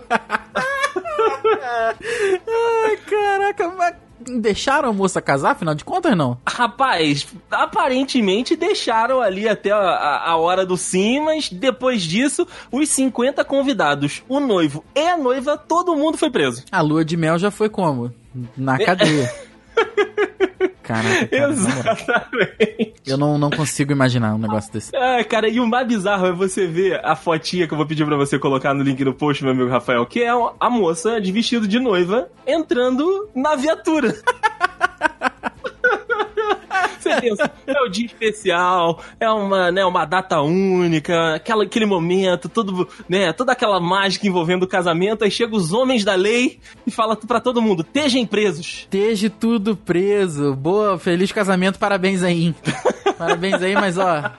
Ai, 2.86 2.98
caraca, 3.06 3.68
mas 3.70 3.96
deixaram 4.40 4.90
a 4.90 4.94
moça 4.94 5.22
casar, 5.22 5.52
afinal 5.52 5.76
de 5.76 5.84
contas, 5.84 6.16
não? 6.16 6.38
Rapaz, 6.48 7.28
aparentemente 7.50 8.56
deixaram 8.56 9.22
ali 9.22 9.48
até 9.48 9.72
a, 9.72 10.24
a, 10.26 10.36
hora 10.36 10.66
do 10.66 10.78
sim, 10.78 11.20
mas 11.22 11.50
depois 11.50 12.04
disso, 12.04 12.48
os 12.72 12.90
50 12.90 13.44
convidados, 13.46 14.24
o 14.28 14.40
noivo 14.40 14.84
e 14.96 15.00
a 15.00 15.18
noiva, 15.18 15.58
todo 15.58 15.96
mundo 15.96 16.18
foi 16.18 16.30
preso. 16.30 16.64
A 16.72 16.82
lua 16.82 17.06
de 17.06 17.16
mel 17.16 17.38
já 17.38 17.52
foi 17.52 17.70
como? 17.70 18.14
Na 18.58 18.78
cadeia. 18.78 19.34
Caraca, 20.86 21.26
cara, 21.28 21.52
Exatamente. 21.52 22.94
Eu 23.06 23.18
não, 23.18 23.38
não 23.38 23.50
consigo 23.50 23.92
imaginar 23.92 24.36
um 24.36 24.38
negócio 24.38 24.72
desse. 24.72 24.96
É, 24.96 25.24
cara, 25.24 25.50
e 25.50 25.60
o 25.60 25.68
mais 25.68 25.88
bizarro 25.88 26.28
é 26.28 26.32
você 26.32 26.68
ver 26.68 27.04
a 27.04 27.16
fotinha 27.16 27.68
que 27.68 27.74
eu 27.74 27.78
vou 27.78 27.88
pedir 27.88 28.06
pra 28.06 28.16
você 28.16 28.38
colocar 28.38 28.74
no 28.74 28.84
link 28.84 29.04
no 29.04 29.14
post, 29.14 29.44
meu 29.44 29.54
amigo 29.54 29.70
Rafael, 29.70 30.06
que 30.06 30.22
é 30.22 30.30
a 30.60 30.70
moça 30.70 31.20
de 31.20 31.32
vestido 31.32 31.68
de 31.68 31.80
noiva 31.80 32.30
entrando 32.46 33.30
na 33.36 33.56
viatura. 33.56 34.16
Você 37.06 37.22
pensa, 37.22 37.52
é 37.68 37.82
o 37.82 37.88
dia 37.88 38.06
especial, 38.06 39.00
é 39.20 39.30
uma, 39.30 39.72
né, 39.72 39.86
uma 39.86 40.06
data 40.06 40.42
única, 40.42 41.36
aquela, 41.36 41.64
aquele 41.64 41.86
momento, 41.86 42.50
todo, 42.50 42.88
né, 43.08 43.32
toda 43.32 43.52
aquela 43.52 43.80
mágica 43.80 44.26
envolvendo 44.26 44.64
o 44.64 44.68
casamento, 44.68 45.24
aí 45.24 45.30
chega 45.30 45.56
os 45.56 45.72
homens 45.72 46.04
da 46.04 46.16
lei 46.16 46.60
e 46.86 46.90
fala 46.90 47.16
pra 47.16 47.40
todo 47.40 47.62
mundo, 47.62 47.82
estejam 47.82 48.26
presos. 48.26 48.80
Esteja 48.82 49.30
tudo 49.30 49.76
preso. 49.76 50.56
Boa, 50.56 50.98
feliz 50.98 51.32
casamento, 51.32 51.78
parabéns 51.78 52.24
aí. 52.24 52.56
parabéns 53.18 53.62
aí, 53.62 53.76
mas 53.76 53.98
ó, 53.98 54.32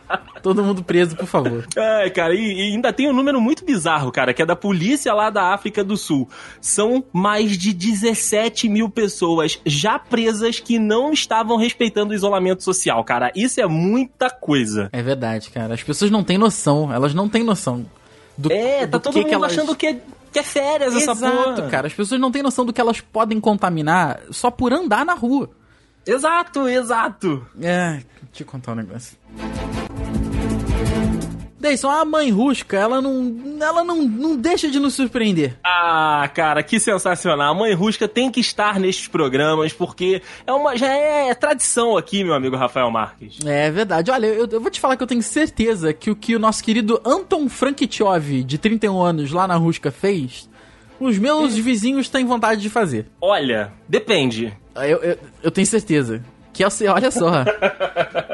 todo 0.43 0.63
mundo 0.63 0.83
preso, 0.83 1.17
por 1.17 1.27
favor. 1.27 1.67
Ai, 1.77 2.11
cara, 2.11 2.35
e, 2.35 2.39
e 2.39 2.73
ainda 2.73 2.93
tem 2.93 3.09
um 3.09 3.13
número 3.13 3.41
muito 3.41 3.65
bizarro, 3.65 4.13
cara, 4.13 4.33
que 4.33 4.43
é 4.43 4.47
da 4.47 4.57
polícia 4.57 5.13
lá 5.13 5.31
da 5.31 5.53
África 5.53 5.83
do 5.83 5.97
Sul. 5.97 6.29
São 6.61 7.05
mais 7.13 7.57
de 7.57 7.73
17 7.73 8.69
mil 8.69 8.89
pessoas 8.89 9.61
já 9.65 9.99
presas 9.99 10.61
que 10.61 10.79
não 10.79 11.13
estavam 11.13 11.57
respeitando 11.57 12.13
o 12.13 12.15
isolamento 12.15 12.56
social, 12.63 13.03
cara. 13.05 13.31
Isso 13.35 13.61
é 13.61 13.67
muita 13.67 14.31
coisa. 14.31 14.89
É 14.93 15.03
verdade, 15.03 15.51
cara. 15.51 15.75
As 15.75 15.83
pessoas 15.83 16.11
não 16.11 16.23
têm 16.25 16.39
noção, 16.39 16.93
elas 16.93 17.15
não 17.15 17.29
têm 17.29 17.43
noção. 17.43 17.87
Do, 18.37 18.53
É, 18.53 18.87
tá 18.87 18.99
do 18.99 19.03
todo 19.03 19.13
que 19.13 19.19
mundo 19.21 19.29
que 19.29 19.35
elas... 19.35 19.53
achando 19.53 19.75
que 19.75 19.87
é, 19.87 20.01
que 20.33 20.39
é 20.39 20.43
férias 20.43 20.95
essa 20.95 21.13
Exato, 21.13 21.55
porra. 21.55 21.69
cara. 21.69 21.87
As 21.87 21.95
pessoas 21.95 22.21
não 22.21 22.31
têm 22.31 22.43
noção 22.43 22.65
do 22.67 22.73
que 22.73 22.81
elas 22.81 23.01
podem 23.01 23.41
contaminar 23.41 24.21
só 24.31 24.51
por 24.51 24.73
andar 24.73 25.05
na 25.07 25.15
rua. 25.15 25.49
Exato, 26.05 26.69
exato. 26.69 27.47
É, 27.61 28.03
deixa 28.31 28.43
eu 28.43 28.47
contar 28.47 28.73
um 28.73 28.77
negócio. 28.77 29.17
Deison, 31.59 31.89
a 31.89 32.05
mãe 32.05 32.31
Rusca, 32.31 32.77
ela 32.77 33.01
não, 33.01 33.35
ela 33.61 33.83
não, 33.83 34.03
não 34.03 34.37
deixa 34.37 34.71
de 34.71 34.79
nos 34.79 34.95
surpreender. 34.95 35.59
Ah, 35.65 36.29
cara, 36.35 36.63
que 36.63 36.79
sensacional. 36.79 37.53
A 37.53 37.55
Mãe 37.55 37.73
Rusca 37.73 38.07
tem 38.07 38.31
que 38.31 38.41
estar 38.41 38.79
nestes 38.79 39.09
programas, 39.09 39.73
porque 39.73 40.21
é 40.47 40.53
uma, 40.53 40.77
já 40.77 40.93
é 40.93 41.35
tradição 41.35 41.97
aqui, 41.97 42.23
meu 42.23 42.35
amigo 42.35 42.57
Rafael 42.57 42.91
Marques. 42.91 43.39
É 43.45 43.71
verdade. 43.71 44.11
Olha, 44.11 44.27
eu, 44.27 44.47
eu 44.47 44.61
vou 44.61 44.71
te 44.71 44.81
falar 44.81 44.97
que 44.97 45.03
eu 45.03 45.07
tenho 45.07 45.23
certeza 45.23 45.93
que 45.93 46.11
o 46.11 46.17
que 46.17 46.37
o 46.37 46.39
nosso 46.39 46.63
querido 46.63 47.01
Anton 47.05 47.49
Frankichov, 47.49 48.43
de 48.45 48.59
31 48.59 49.03
anos, 49.03 49.33
lá 49.33 49.49
na 49.49 49.57
Rusca, 49.57 49.91
fez, 49.91 50.49
os 51.01 51.19
meus 51.19 51.57
vizinhos 51.57 52.09
têm 52.09 52.25
vontade 52.25 52.61
de 52.61 52.69
fazer. 52.69 53.07
Olha, 53.21 53.73
depende. 53.89 54.57
Eu, 54.75 54.99
eu, 55.03 55.19
eu 55.45 55.51
tenho 55.51 55.67
certeza. 55.67 56.23
Que 56.57 56.65
é 56.65 56.67
o 56.67 56.71
seu, 56.71 56.91
olha 56.93 57.11
só. 57.11 57.45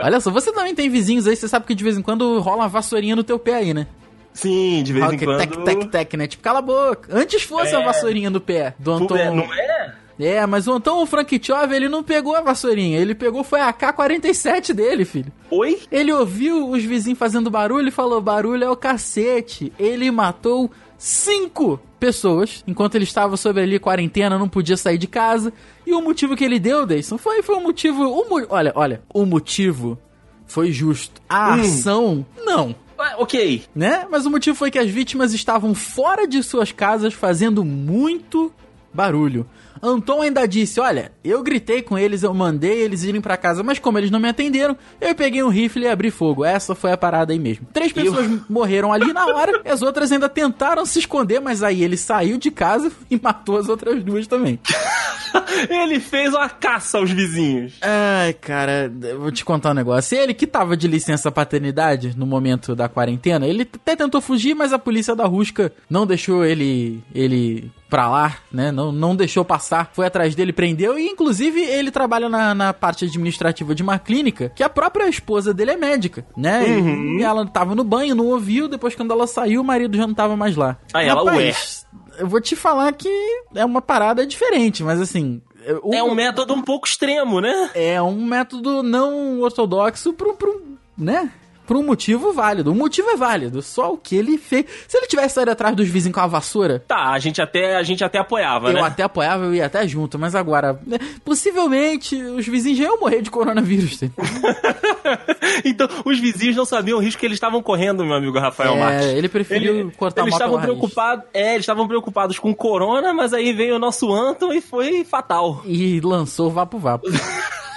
olha 0.01 0.21
só, 0.21 0.31
você 0.31 0.53
também 0.53 0.75
tem 0.77 0.89
vizinhos 0.89 1.27
aí, 1.27 1.35
você 1.35 1.49
sabe 1.49 1.67
que 1.67 1.75
de 1.75 1.83
vez 1.83 1.99
em 1.99 2.03
quando 2.03 2.39
rola 2.39 2.59
uma 2.59 2.69
vassourinha 2.69 3.17
no 3.17 3.25
teu 3.25 3.37
pé 3.37 3.55
aí, 3.57 3.75
né? 3.75 3.89
Sim, 4.33 4.81
de 4.85 4.93
vez 4.93 5.05
Rola 5.05 5.15
em 5.17 5.19
quando. 5.19 5.39
Tec, 5.39 5.65
tec, 5.65 5.91
tec, 5.91 6.15
né? 6.15 6.27
Tipo, 6.29 6.43
cala 6.43 6.61
a 6.61 6.63
boca. 6.63 7.09
Antes 7.11 7.43
fosse 7.43 7.75
É. 7.75 7.77
a 7.77 7.85
vassourinha 7.85 8.31
no 8.31 8.41
pé 8.41 8.75
do 8.79 8.93
Anton. 8.93 9.17
É, 9.17 9.29
não 9.31 9.53
é? 9.53 9.93
É, 10.21 10.47
mas 10.47 10.69
o 10.69 10.73
Anton 10.73 11.05
Frankichov, 11.05 11.73
ele 11.75 11.89
não 11.89 12.03
pegou 12.05 12.37
a 12.37 12.41
vassourinha, 12.41 12.99
ele 12.99 13.15
pegou 13.15 13.43
foi 13.43 13.61
a 13.61 13.69
AK-47 13.71 14.73
dele, 14.73 15.05
filho. 15.05 15.33
Oi? 15.51 15.81
Ele 15.91 16.13
ouviu 16.13 16.71
os 16.71 16.85
vizinhos 16.85 17.19
fazendo 17.19 17.51
barulho 17.51 17.89
e 17.89 17.91
falou: 17.91 18.21
barulho 18.21 18.63
é 18.65 18.71
o 18.71 18.77
cacete. 18.77 19.73
Ele 19.79 20.11
matou 20.13 20.71
cinco 20.97 21.81
pessoas 22.03 22.65
enquanto 22.67 22.97
ele 22.97 23.05
estava 23.05 23.37
sob 23.37 23.61
ali 23.61 23.79
quarentena, 23.79 24.37
não 24.37 24.49
podia 24.49 24.77
sair 24.77 24.99
de 24.99 25.07
casa. 25.07 25.53
E 25.87 25.95
o 25.95 26.03
motivo 26.03 26.35
que 26.35 26.45
ele 26.45 26.59
deu, 26.59 26.85
Deison, 26.85 27.17
foi, 27.17 27.43
foi 27.45 27.55
um 27.55 27.63
motivo. 27.63 28.03
mo- 28.29 28.45
olha, 28.49 28.73
olha, 28.75 29.03
o 29.15 29.25
motivo 29.25 29.97
foi 30.45 30.73
justo. 30.73 31.23
A 31.29 31.55
Hum. 31.55 31.61
ação, 31.61 32.27
não. 32.45 32.75
Ah, 32.99 33.15
ok. 33.19 33.63
Né? 33.73 34.05
Mas 34.11 34.27
o 34.27 34.31
motivo 34.31 34.57
foi 34.57 34.69
que 34.71 34.79
as 34.81 34.91
vítimas 34.91 35.33
estavam 35.33 35.75
fora 35.77 36.27
de 36.27 36.43
suas 36.43 36.73
casas 36.73 37.15
fazendo 37.15 37.65
muito 37.65 38.53
barulho. 38.93 39.47
Anton 39.83 40.23
ainda 40.23 40.47
disse: 40.47 40.79
Olha, 40.79 41.11
eu 41.25 41.43
gritei 41.43 41.83
com 41.83 41.99
eles, 41.99 42.23
eu 42.23 42.33
mandei 42.33 42.81
eles 42.81 43.03
irem 43.03 43.21
pra 43.21 43.37
casa, 43.37 43.65
mas 43.65 43.81
como 43.81 43.99
eles 43.99 44.13
não 44.13 44.21
me 44.21 44.29
atenderam, 44.29 44.77
eu 45.01 45.15
peguei 45.15 45.43
um 45.43 45.49
rifle 45.49 45.83
e 45.83 45.89
abri 45.89 46.11
fogo. 46.11 46.45
Essa 46.45 46.75
foi 46.75 46.93
a 46.93 46.97
parada 46.97 47.33
aí 47.33 47.39
mesmo. 47.39 47.67
Três 47.73 47.93
pessoas 47.93 48.29
morreram 48.49 48.93
ali 48.93 49.13
na 49.13 49.27
hora, 49.27 49.61
e 49.65 49.69
as 49.69 49.83
outras 49.83 50.13
ainda 50.13 50.29
tentaram 50.29 50.87
se 50.87 51.01
esconder, 51.01 51.41
mas 51.41 51.63
aí 51.65 51.83
ele 51.83 51.97
saiu 51.97 52.39
de 52.39 52.51
casa 52.51 52.93
e 53.11 53.19
matou 53.21 53.59
as 53.59 53.69
outras 53.69 54.03
duas 54.05 54.27
também. 54.27 54.61
Ele 55.69 56.01
fez 56.01 56.33
uma 56.35 56.49
caça 56.49 56.99
aos 56.99 57.11
vizinhos. 57.11 57.75
Ai, 57.83 58.33
cara, 58.35 58.93
vou 59.19 59.31
te 59.31 59.45
contar 59.45 59.71
um 59.71 59.75
negócio. 59.75 60.17
Ele 60.19 60.35
que 60.35 60.47
tava 60.47 60.77
de 60.77 60.87
licença 60.89 61.31
paternidade 61.31 62.15
no 62.17 62.27
momento 62.27 62.75
da 62.75 62.89
quarentena, 62.89 63.47
ele 63.47 63.63
até 63.63 63.95
tentou 63.97 64.21
fugir, 64.21 64.55
mas 64.55 64.73
a 64.73 64.79
polícia 64.79 65.15
da 65.15 65.25
Rusca 65.27 65.73
não 65.89 66.07
deixou 66.07 66.45
ele 66.45 67.03
ele 67.15 67.71
pra 67.89 68.09
lá, 68.09 68.37
né? 68.51 68.73
Não, 68.73 68.91
não 68.91 69.15
deixou 69.15 69.45
passar. 69.45 69.91
Foi 69.93 70.07
atrás 70.07 70.35
dele, 70.35 70.53
prendeu 70.53 70.99
e 70.99 71.07
inclusive 71.09 71.61
ele 71.61 71.91
trabalha 71.91 72.29
na, 72.29 72.55
na 72.55 72.73
parte 72.73 73.05
administrativa 73.05 73.75
de 73.75 73.83
uma 73.83 73.99
clínica 73.99 74.51
que 74.55 74.63
a 74.63 74.69
própria 74.69 75.09
esposa 75.09 75.53
dele 75.53 75.73
é 75.73 75.77
médica, 75.77 76.25
né? 76.37 76.65
E- 76.69 77.21
E 77.21 77.23
ela 77.23 77.47
tava 77.47 77.75
no 77.75 77.85
banho, 77.85 78.15
não 78.15 78.27
ouviu, 78.27 78.67
depois 78.69 78.95
quando 78.95 79.11
ela 79.13 79.27
saiu, 79.27 79.61
o 79.61 79.65
marido 79.65 79.97
já 79.97 80.07
não 80.07 80.15
tava 80.15 80.37
mais 80.37 80.57
lá. 80.57 80.79
Aí 80.95 81.07
ela, 81.07 81.31
Rapaz, 81.31 81.87
Eu 82.19 82.27
vou 82.27 82.41
te 82.41 82.55
falar 82.57 82.93
que 82.93 83.09
é 83.55 83.65
uma 83.65 83.81
parada 83.83 84.27
diferente, 84.27 84.83
mas 84.83 85.01
assim, 85.01 85.41
o- 85.83 85.95
É 85.95 86.03
um 86.03 86.15
método 86.15 86.55
um 86.55 86.63
pouco 86.63 86.87
extremo, 86.87 87.41
né? 87.41 87.71
é 87.75 88.01
um 88.03 88.25
método 88.25 88.83
não 88.83 89.41
ortodoxo 89.41 90.13
pro, 90.13 90.35
pro, 90.35 90.63
né? 90.97 91.31
Por 91.67 91.77
um 91.77 91.83
motivo 91.85 92.33
válido. 92.33 92.73
O 92.73 92.75
motivo 92.75 93.11
é 93.11 93.17
válido, 93.17 93.63
só 93.63 93.93
o 93.93 93.97
que 93.97 94.17
ele 94.17 94.37
fez. 94.39 94.65
Se 94.89 94.97
ele 94.99 95.07
tivesse 95.07 95.35
saído 95.37 95.51
atrás 95.53 95.75
dos 95.77 95.89
vizinhos 95.89 96.15
com 96.15 96.21
a 96.21 96.27
vassoura, 96.27 96.85
Tá, 96.87 97.11
a 97.13 97.19
gente 97.19 97.41
até, 97.41 97.77
a 97.77 97.83
gente 97.83 98.03
até 98.05 98.19
apoiava, 98.19 98.69
eu 98.69 98.75
né? 98.75 98.81
até 98.83 99.03
apoiava, 99.03 99.45
eu 99.45 99.55
ia 99.55 99.67
até 99.67 99.87
junto, 99.87 100.19
mas 100.19 100.35
agora, 100.35 100.79
né, 100.87 100.99
possivelmente, 101.25 102.17
os 102.21 102.47
vizinhos 102.47 102.79
já 102.79 102.85
iam 102.85 102.99
morrer 103.01 103.23
de 103.23 103.31
coronavírus. 103.31 103.99
tá? 104.01 104.07
então, 105.65 105.89
os 106.05 106.19
vizinhos 106.19 106.57
não 106.57 106.65
sabiam 106.65 106.99
o 106.99 107.01
risco 107.01 107.21
que 107.21 107.27
eles 107.27 107.37
estavam 107.37 107.63
correndo, 107.63 108.05
meu 108.05 108.15
amigo 108.15 108.39
Rafael 108.39 108.75
É, 108.75 108.79
Marques. 108.79 109.07
ele 109.09 109.29
preferiu 109.29 109.93
cortar 109.97 110.23
a 110.23 110.25
Eles 110.25 110.33
moto 110.33 110.41
estavam 110.41 110.61
pela 110.61 110.67
raiz. 110.67 110.79
preocupados, 110.79 111.25
é, 111.33 111.51
eles 111.53 111.61
estavam 111.63 111.87
preocupados 111.89 112.39
com 112.39 112.55
corona, 112.55 113.13
mas 113.15 113.33
aí 113.33 113.53
veio 113.53 113.77
o 113.77 113.79
nosso 113.79 114.13
Anton 114.13 114.53
e 114.53 114.61
foi 114.61 115.05
fatal. 115.05 115.63
E 115.65 116.01
lançou 116.01 116.49
o 116.49 116.51
Vapo 116.51 116.79
Vapo. 116.79 117.07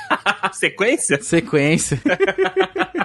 A 0.10 0.51
sequência? 0.54 1.22
Sequência. 1.22 2.01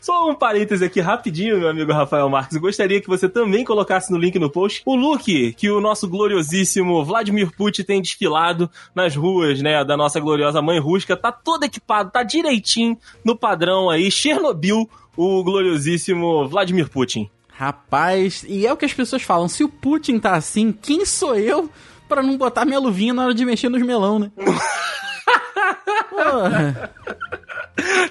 Só 0.00 0.28
um 0.28 0.34
parêntese 0.34 0.84
aqui 0.84 1.00
rapidinho, 1.00 1.58
meu 1.58 1.68
amigo 1.68 1.92
Rafael 1.92 2.28
Marques. 2.28 2.56
Gostaria 2.56 3.00
que 3.00 3.08
você 3.08 3.28
também 3.28 3.64
colocasse 3.64 4.10
no 4.10 4.18
link 4.18 4.38
no 4.38 4.50
post 4.50 4.82
o 4.84 4.94
look 4.94 5.52
que 5.52 5.70
o 5.70 5.80
nosso 5.80 6.08
gloriosíssimo 6.08 7.04
Vladimir 7.04 7.50
Putin 7.56 7.82
tem 7.82 8.02
desfilado 8.02 8.70
nas 8.94 9.16
ruas, 9.16 9.60
né, 9.60 9.84
da 9.84 9.96
nossa 9.96 10.20
gloriosa 10.20 10.62
mãe 10.62 10.78
Rusca. 10.78 11.16
Tá 11.16 11.32
todo 11.32 11.64
equipado, 11.64 12.10
tá 12.10 12.22
direitinho 12.22 12.96
no 13.24 13.36
padrão 13.36 13.90
aí, 13.90 14.10
Chernobyl, 14.10 14.88
o 15.16 15.42
gloriosíssimo 15.42 16.48
Vladimir 16.48 16.88
Putin. 16.88 17.30
Rapaz, 17.54 18.44
e 18.48 18.66
é 18.66 18.72
o 18.72 18.76
que 18.76 18.84
as 18.84 18.92
pessoas 18.92 19.22
falam: 19.22 19.46
se 19.46 19.62
o 19.62 19.68
Putin 19.68 20.18
tá 20.18 20.34
assim, 20.34 20.72
quem 20.72 21.04
sou 21.04 21.36
eu 21.36 21.70
pra 22.08 22.22
não 22.22 22.36
botar 22.36 22.64
minha 22.64 22.78
luvinha 22.78 23.14
na 23.14 23.24
hora 23.24 23.34
de 23.34 23.44
mexer 23.44 23.68
nos 23.68 23.82
melão, 23.82 24.18
né? 24.18 24.32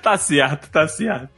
Tá 0.02 0.18
certo, 0.18 0.70
tá 0.70 0.88
certo. 0.88 1.30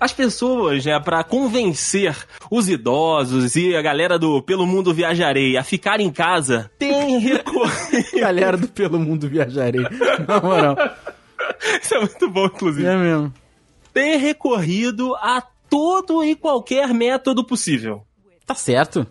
As 0.00 0.14
pessoas, 0.14 0.82
né, 0.86 0.98
pra 0.98 1.22
convencer 1.22 2.16
os 2.50 2.70
idosos 2.70 3.54
e 3.54 3.76
a 3.76 3.82
galera 3.82 4.18
do 4.18 4.42
Pelo 4.42 4.66
Mundo 4.66 4.94
Viajarei 4.94 5.58
a 5.58 5.62
ficar 5.62 6.00
em 6.00 6.10
casa, 6.10 6.70
tem 6.78 7.18
recorrido. 7.20 8.18
Galera 8.18 8.56
do 8.56 8.66
Pelo 8.66 8.98
Mundo 8.98 9.28
Viajarei. 9.28 9.84
Na 10.26 10.40
moral. 10.40 10.74
Isso 11.82 11.94
é 11.94 11.98
muito 12.00 12.30
bom, 12.30 12.46
inclusive. 12.46 12.86
É 12.86 12.96
mesmo. 12.96 13.32
Tem 13.92 14.18
recorrido 14.18 15.14
a 15.16 15.42
todo 15.68 16.24
e 16.24 16.34
qualquer 16.34 16.88
método 16.94 17.44
possível. 17.44 18.02
Tá 18.46 18.54
certo. 18.54 19.06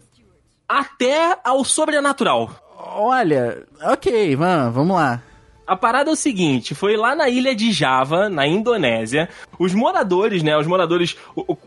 Até 0.67 1.38
ao 1.43 1.63
sobrenatural. 1.63 2.50
Olha, 2.77 3.63
ok, 3.81 4.36
vamos 4.36 4.96
lá. 4.96 5.22
A 5.70 5.76
parada 5.76 6.10
é 6.10 6.14
o 6.14 6.16
seguinte, 6.16 6.74
foi 6.74 6.98
lá 6.98 7.14
na 7.14 7.30
ilha 7.30 7.54
de 7.54 7.72
Java, 7.72 8.28
na 8.28 8.48
Indonésia, 8.48 9.30
os 9.60 9.72
moradores, 9.72 10.42
né, 10.42 10.58
os 10.58 10.66
moradores 10.66 11.16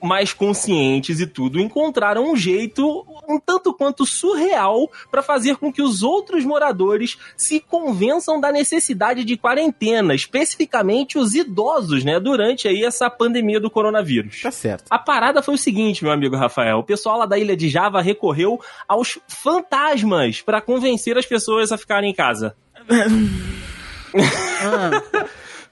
mais 0.03 0.33
conscientes 0.33 1.21
e 1.21 1.27
tudo, 1.27 1.61
encontraram 1.61 2.33
um 2.33 2.35
jeito 2.35 3.07
um 3.29 3.39
tanto 3.39 3.73
quanto 3.73 4.05
surreal 4.05 4.91
para 5.09 5.23
fazer 5.23 5.55
com 5.55 5.73
que 5.73 5.81
os 5.81 6.03
outros 6.03 6.45
moradores 6.45 7.17
se 7.37 7.61
convençam 7.61 8.41
da 8.41 8.51
necessidade 8.51 9.25
de 9.25 9.37
quarentena, 9.37 10.17
especificamente 10.17 11.17
os 11.17 11.37
idosos, 11.37 12.03
né, 12.03 12.19
durante 12.19 12.67
aí 12.67 12.83
essa 12.83 13.09
pandemia 13.09 13.61
do 13.61 13.71
coronavírus. 13.71 14.43
Tá 14.43 14.51
certo. 14.51 14.87
A 14.91 14.99
parada 14.99 15.41
foi 15.43 15.55
o 15.55 15.59
seguinte, 15.59 16.03
meu 16.03 16.13
amigo 16.13 16.35
Rafael. 16.35 16.79
O 16.79 16.85
pessoal 16.85 17.19
lá 17.19 17.27
da 17.27 17.39
ilha 17.39 17.57
de 17.57 17.69
Java 17.69 18.03
recorreu 18.03 18.61
aos 18.89 19.21
fantasmas 19.29 20.43
para 20.43 20.61
convencer 20.61 21.17
as 21.17 21.25
pessoas 21.25 21.71
a 21.71 21.79
ficarem 21.79 22.11
em 22.11 22.15
casa. 22.15 22.57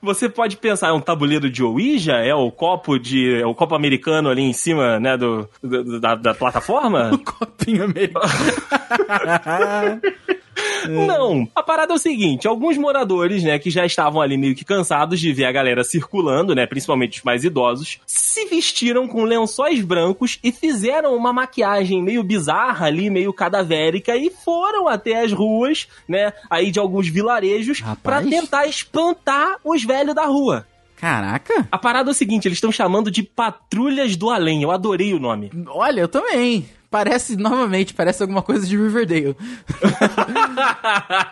Você 0.03 0.31
pode 0.31 0.57
pensar, 0.57 0.89
é 0.89 0.93
um 0.93 1.01
tabuleiro 1.01 1.51
de 1.51 1.63
Ouija? 1.63 2.15
É 2.15 2.35
o 2.35 2.51
copo 2.51 2.99
de. 2.99 3.41
É 3.41 3.47
o 3.47 3.55
copo 3.55 3.75
americano 3.75 4.31
ali 4.31 4.43
em 4.43 4.53
cima, 4.53 4.99
né, 4.99 5.17
do, 5.17 5.49
do 5.63 6.01
da, 6.01 6.15
da 6.15 6.35
plataforma? 6.35 7.11
o 7.13 7.19
copinho 7.19 7.85
americano. 7.85 8.25
Não. 10.89 11.49
A 11.55 11.63
parada 11.63 11.93
é 11.93 11.97
o 11.97 11.99
seguinte: 11.99 12.47
alguns 12.47 12.77
moradores, 12.77 13.43
né, 13.43 13.59
que 13.59 13.71
já 13.71 13.85
estavam 13.85 14.21
ali 14.21 14.37
meio 14.37 14.55
que 14.55 14.65
cansados 14.65 15.21
de 15.21 15.33
ver 15.33 15.45
a 15.45 15.53
galera 15.53 15.85
circulando, 15.85 16.55
né, 16.55 16.67
principalmente 16.67 17.19
os 17.19 17.25
mais 17.25 17.45
idosos, 17.45 17.99
se 18.07 18.47
vestiram 18.47 19.07
com 19.07 19.25
lençóis 19.25 19.83
brancos 19.83 20.39
e 20.43 20.53
fizeram 20.53 21.15
uma 21.15 21.33
maquiagem 21.33 22.03
meio 22.03 22.23
bizarra 22.23 22.87
ali, 22.87 23.11
meio 23.11 23.33
cadavérica 23.33 24.17
e 24.17 24.31
foram 24.31 24.89
até 24.89 25.23
as 25.23 25.33
ruas, 25.33 25.89
né, 26.09 26.33
aí 26.49 26.71
de 26.71 26.79
alguns 26.79 27.09
vilarejos 27.09 27.83
para 28.03 28.23
tentar 28.23 28.67
espantar 28.67 29.57
os 29.65 29.85
velhos 29.85 30.15
da 30.15 30.27
rua. 30.27 30.67
Caraca! 30.97 31.67
A 31.73 31.79
parada 31.79 32.11
é 32.11 32.13
o 32.13 32.15
seguinte, 32.15 32.47
eles 32.47 32.59
estão 32.59 32.71
chamando 32.71 33.11
de 33.11 33.23
Patrulhas 33.23 34.17
do 34.17 34.29
Além. 34.29 34.63
Eu 34.63 34.71
adorei 34.71 35.15
o 35.15 35.19
nome. 35.19 35.51
Olha, 35.69 36.03
eu 36.03 36.09
também. 36.09 36.67
Parece, 36.91 37.37
novamente, 37.37 37.95
parece 37.95 38.21
alguma 38.21 38.43
coisa 38.43 38.67
de 38.67 38.77
Riverdale. 38.77 39.37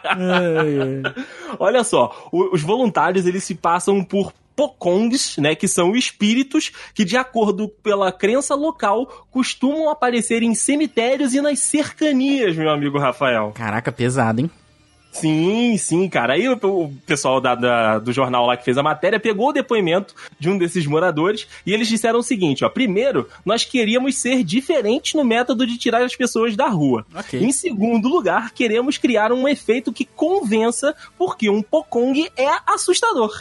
ai, 0.04 1.02
ai. 1.04 1.24
Olha 1.58 1.82
só, 1.82 2.28
os 2.32 2.62
voluntários, 2.62 3.26
eles 3.26 3.42
se 3.42 3.56
passam 3.56 4.04
por 4.04 4.32
Pokongs, 4.54 5.36
né, 5.38 5.54
que 5.54 5.68
são 5.68 5.94
espíritos 5.94 6.72
que, 6.92 7.04
de 7.04 7.16
acordo 7.16 7.68
pela 7.68 8.10
crença 8.10 8.56
local, 8.56 9.26
costumam 9.30 9.88
aparecer 9.88 10.42
em 10.42 10.52
cemitérios 10.54 11.32
e 11.32 11.40
nas 11.40 11.60
cercanias, 11.60 12.56
meu 12.56 12.70
amigo 12.70 12.98
Rafael. 12.98 13.52
Caraca, 13.54 13.92
pesado, 13.92 14.40
hein? 14.40 14.50
Sim, 15.20 15.76
sim, 15.76 16.08
cara. 16.08 16.34
Aí 16.34 16.48
o, 16.48 16.92
pessoal 17.06 17.40
da, 17.40 17.54
da, 17.54 17.98
do 17.98 18.12
jornal 18.12 18.46
lá 18.46 18.56
que 18.56 18.64
fez 18.64 18.78
a 18.78 18.82
matéria 18.82 19.18
pegou 19.18 19.48
o 19.48 19.52
depoimento 19.52 20.14
de 20.38 20.48
um 20.48 20.58
desses 20.58 20.87
moradores 20.87 21.46
e 21.66 21.72
eles 21.72 21.88
disseram 21.88 22.20
o 22.20 22.22
seguinte: 22.22 22.64
ó, 22.64 22.68
primeiro, 22.68 23.28
nós 23.44 23.64
queríamos 23.64 24.16
ser 24.16 24.44
diferentes 24.44 25.14
no 25.14 25.25
método 25.25 25.66
de 25.66 25.78
tirar 25.78 26.02
as 26.02 26.14
pessoas 26.14 26.56
da 26.56 26.68
rua. 26.68 27.06
Okay. 27.14 27.42
Em 27.42 27.52
segundo 27.52 28.08
lugar, 28.08 28.52
queremos 28.52 28.98
criar 28.98 29.32
um 29.32 29.48
efeito 29.48 29.92
que 29.92 30.04
convença, 30.04 30.94
porque 31.16 31.50
um 31.50 31.62
Pokong 31.62 32.28
é 32.37 32.48
assustador. 32.66 33.32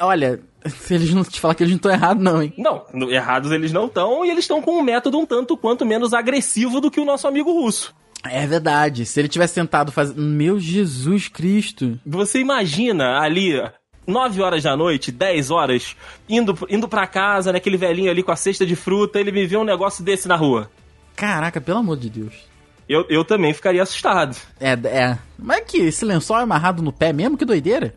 Olha, 0.00 0.40
se 0.66 0.94
eles 0.94 1.12
não 1.12 1.24
te 1.24 1.40
falar 1.40 1.54
que 1.54 1.62
eles 1.62 1.72
não 1.72 1.76
estão 1.76 1.92
errados, 1.92 2.22
não, 2.22 2.42
hein? 2.42 2.52
Não, 2.56 2.84
errados 3.10 3.50
eles 3.50 3.72
não 3.72 3.86
estão, 3.86 4.24
e 4.24 4.30
eles 4.30 4.44
estão 4.44 4.62
com 4.62 4.78
um 4.78 4.82
método 4.82 5.18
um 5.18 5.26
tanto 5.26 5.56
quanto 5.56 5.84
menos 5.84 6.14
agressivo 6.14 6.80
do 6.80 6.90
que 6.90 7.00
o 7.00 7.04
nosso 7.04 7.26
amigo 7.26 7.52
russo. 7.52 7.94
É 8.24 8.46
verdade. 8.46 9.04
Se 9.04 9.20
ele 9.20 9.28
tivesse 9.28 9.54
tentado 9.54 9.90
fazer. 9.90 10.14
Meu 10.14 10.58
Jesus 10.58 11.28
Cristo. 11.28 11.98
Você 12.06 12.38
imagina 12.40 13.18
ali. 13.20 13.60
9 14.04 14.42
horas 14.42 14.64
da 14.64 14.76
noite, 14.76 15.12
10 15.12 15.52
horas, 15.52 15.96
indo, 16.28 16.58
indo 16.68 16.88
pra 16.88 17.06
casa, 17.06 17.52
né? 17.52 17.58
Aquele 17.58 17.76
velhinho 17.76 18.10
ali 18.10 18.20
com 18.20 18.32
a 18.32 18.36
cesta 18.36 18.66
de 18.66 18.74
fruta, 18.74 19.20
ele 19.20 19.30
me 19.30 19.46
vê 19.46 19.56
um 19.56 19.62
negócio 19.62 20.04
desse 20.04 20.26
na 20.26 20.34
rua. 20.34 20.68
Caraca, 21.14 21.60
pelo 21.60 21.78
amor 21.78 21.96
de 21.96 22.10
Deus. 22.10 22.34
Eu, 22.88 23.06
eu 23.08 23.24
também 23.24 23.54
ficaria 23.54 23.82
assustado. 23.82 24.36
É, 24.58 24.72
é. 24.72 25.18
Mas 25.38 25.64
que 25.66 25.78
esse 25.78 26.04
lençol 26.04 26.38
é 26.38 26.42
amarrado 26.42 26.82
no 26.82 26.92
pé 26.92 27.12
mesmo? 27.12 27.38
Que 27.38 27.44
doideira. 27.44 27.94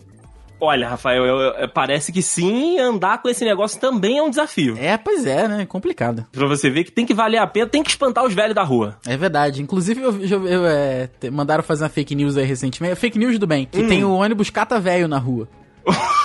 Olha, 0.66 0.90
Rafael, 0.90 1.26
eu, 1.26 1.38
eu, 1.38 1.70
parece 1.70 2.12
que 2.12 2.22
sim, 2.22 2.80
andar 2.80 3.22
com 3.22 3.30
esse 3.30 3.46
negócio 3.46 3.80
também 3.80 4.18
é 4.18 4.24
um 4.24 4.30
desafio. 4.30 4.76
É, 4.80 4.98
pois 4.98 5.26
é, 5.26 5.48
né? 5.48 5.66
Complicado. 5.66 6.26
Pra 6.32 6.48
você 6.48 6.70
ver 6.70 6.84
que 6.84 6.92
tem 6.92 7.06
que 7.06 7.14
valer 7.14 7.38
a 7.38 7.48
pena, 7.48 7.68
tem 7.68 7.84
que 7.84 7.90
espantar 7.90 8.26
os 8.26 8.34
velhos 8.34 8.56
da 8.56 8.64
rua. 8.64 8.98
É 9.06 9.16
verdade. 9.16 9.62
Inclusive, 9.62 10.02
eu, 10.02 10.22
eu, 10.22 10.48
eu 10.48 10.66
é, 10.66 11.10
mandaram 11.32 11.64
fazer 11.64 11.84
uma 11.84 11.90
fake 11.90 12.16
news 12.16 12.36
aí 12.38 12.46
recentemente. 12.46 12.96
Fake 12.96 13.20
news 13.20 13.38
do 13.38 13.48
bem. 13.48 13.68
Que 13.72 13.82
hum. 13.82 13.88
tem 13.88 14.04
o 14.04 14.14
ônibus 14.14 14.50
cata 14.50 14.80
velho 14.80 15.08
na 15.08 15.18
rua. 15.18 15.48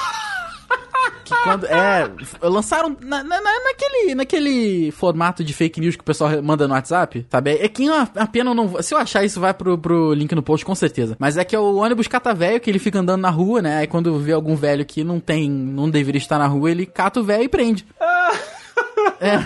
que 1.31 1.43
quando. 1.43 1.65
É. 1.67 2.11
Lançaram 2.43 2.97
na, 3.01 3.23
na, 3.23 3.41
naquele, 3.41 4.15
naquele 4.15 4.91
formato 4.93 5.43
de 5.43 5.53
fake 5.53 5.81
news 5.81 5.97
que 5.97 6.03
o 6.03 6.05
pessoal 6.05 6.43
manda 6.43 6.67
no 6.67 6.75
WhatsApp, 6.75 7.27
sabe? 7.31 7.53
É 7.53 7.69
que 7.69 7.89
a 7.89 8.27
pena 8.27 8.55
não. 8.55 8.83
Se 8.83 8.95
eu 8.95 8.99
achar 8.99 9.25
isso, 9.25 9.41
vai 9.41 9.55
pro, 9.55 9.79
pro 9.79 10.13
link 10.13 10.35
no 10.35 10.43
post, 10.43 10.65
com 10.65 10.75
certeza. 10.75 11.17
Mas 11.19 11.37
é 11.37 11.45
que 11.45 11.55
é 11.55 11.59
o 11.59 11.77
ônibus 11.77 12.07
cata 12.07 12.35
velho, 12.35 12.61
que 12.61 12.71
ele 12.71 12.79
fica 12.79 12.99
andando 12.99 13.21
na 13.21 13.31
rua, 13.31 13.63
né? 13.63 13.79
Aí 13.79 13.87
quando 13.87 14.19
vê 14.19 14.33
algum 14.33 14.57
velho 14.57 14.85
que 14.85 15.05
não 15.05 15.21
tem. 15.21 15.51
não 15.51 15.89
deveria 15.89 16.19
estar 16.19 16.39
na 16.39 16.47
rua, 16.47 16.71
ele 16.71 16.87
cata 16.87 17.21
o 17.21 17.25
velho 17.25 17.45
e 17.45 17.49
prende. 17.49 17.87
É. 19.21 19.39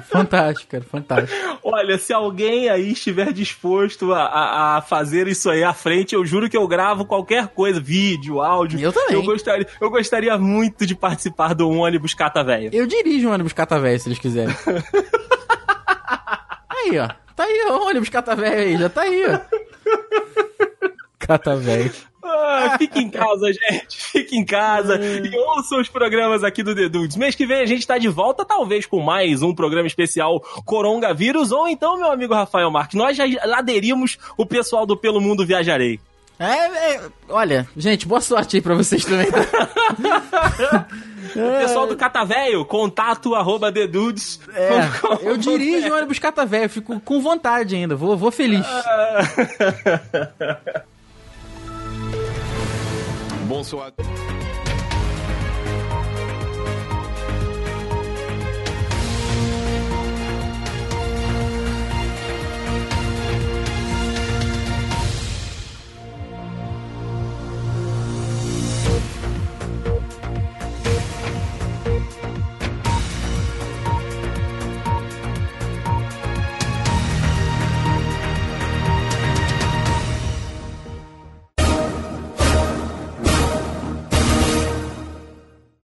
Fantástico, 0.00 0.70
cara, 0.70 0.84
fantástico. 0.84 1.58
Olha, 1.62 1.96
se 1.96 2.12
alguém 2.12 2.68
aí 2.68 2.92
estiver 2.92 3.32
disposto 3.32 4.12
a, 4.12 4.24
a, 4.24 4.76
a, 4.76 4.82
fazer 4.82 5.28
isso 5.28 5.48
aí 5.48 5.62
à 5.62 5.72
frente, 5.72 6.14
eu 6.14 6.24
juro 6.24 6.50
que 6.50 6.56
eu 6.56 6.66
gravo 6.66 7.04
qualquer 7.04 7.48
coisa, 7.48 7.80
vídeo, 7.80 8.40
áudio. 8.40 8.80
Eu 8.80 8.92
também. 8.92 9.14
Eu 9.14 9.22
gostaria, 9.22 9.66
eu 9.80 9.90
gostaria 9.90 10.38
muito 10.38 10.84
de 10.84 10.94
participar 10.94 11.54
do 11.54 11.70
ônibus 11.70 12.14
Cata 12.14 12.42
Velho. 12.42 12.70
Eu 12.72 12.86
dirijo 12.86 13.28
o 13.28 13.32
ônibus 13.32 13.52
Cata 13.52 13.78
Velho, 13.78 14.00
se 14.00 14.08
eles 14.08 14.18
quiserem. 14.18 14.54
aí, 16.68 16.98
ó. 16.98 17.08
Tá 17.34 17.44
aí, 17.44 17.66
ó, 17.68 17.78
o 17.78 17.88
ônibus 17.88 18.08
Cata 18.08 18.34
Velho 18.34 18.60
aí, 18.60 18.76
já 18.76 18.88
tá 18.88 19.02
aí, 19.02 19.24
ó. 19.26 19.38
Cata 21.18 21.56
Velho. 21.56 21.92
Ah, 22.24 22.76
fique 22.78 22.98
em 22.98 23.10
casa, 23.10 23.52
gente. 23.52 24.15
Fique 24.26 24.36
em 24.36 24.44
casa 24.44 24.98
e 25.00 25.38
ouçam 25.38 25.80
os 25.80 25.88
programas 25.88 26.42
aqui 26.42 26.60
do 26.60 26.74
The 26.74 26.88
Dudes. 26.88 27.16
Mês 27.16 27.36
que 27.36 27.46
vem 27.46 27.60
a 27.60 27.66
gente 27.66 27.86
tá 27.86 27.96
de 27.96 28.08
volta, 28.08 28.44
talvez 28.44 28.84
com 28.84 29.00
mais 29.00 29.40
um 29.40 29.54
programa 29.54 29.86
especial 29.86 30.40
Coronavírus, 30.64 31.52
ou 31.52 31.68
então, 31.68 31.96
meu 31.96 32.10
amigo 32.10 32.34
Rafael 32.34 32.68
Marques, 32.68 32.98
nós 32.98 33.16
já 33.16 33.24
laderimos 33.44 34.18
o 34.36 34.44
pessoal 34.44 34.84
do 34.84 34.96
Pelo 34.96 35.20
Mundo 35.20 35.46
Viajarei. 35.46 36.00
É, 36.40 36.94
é, 36.94 37.00
olha, 37.28 37.68
gente, 37.76 38.06
boa 38.06 38.20
sorte 38.20 38.56
aí 38.56 38.62
pra 38.62 38.74
vocês 38.74 39.04
também. 39.04 39.28
Pessoal 41.60 41.86
do 41.86 41.96
Catavéio, 41.96 42.64
contato 42.64 43.34
arroba 43.34 43.70
Dudes. 43.70 44.40
É, 44.52 44.80
eu 45.22 45.36
dirijo 45.36 45.88
o 45.88 45.96
ônibus 45.96 46.18
Catavéio, 46.18 46.68
fico 46.68 46.98
com 47.00 47.20
vontade 47.20 47.76
ainda, 47.76 47.94
vou, 47.94 48.16
vou 48.16 48.32
feliz. 48.32 48.66
Bonsoir. 53.46 53.92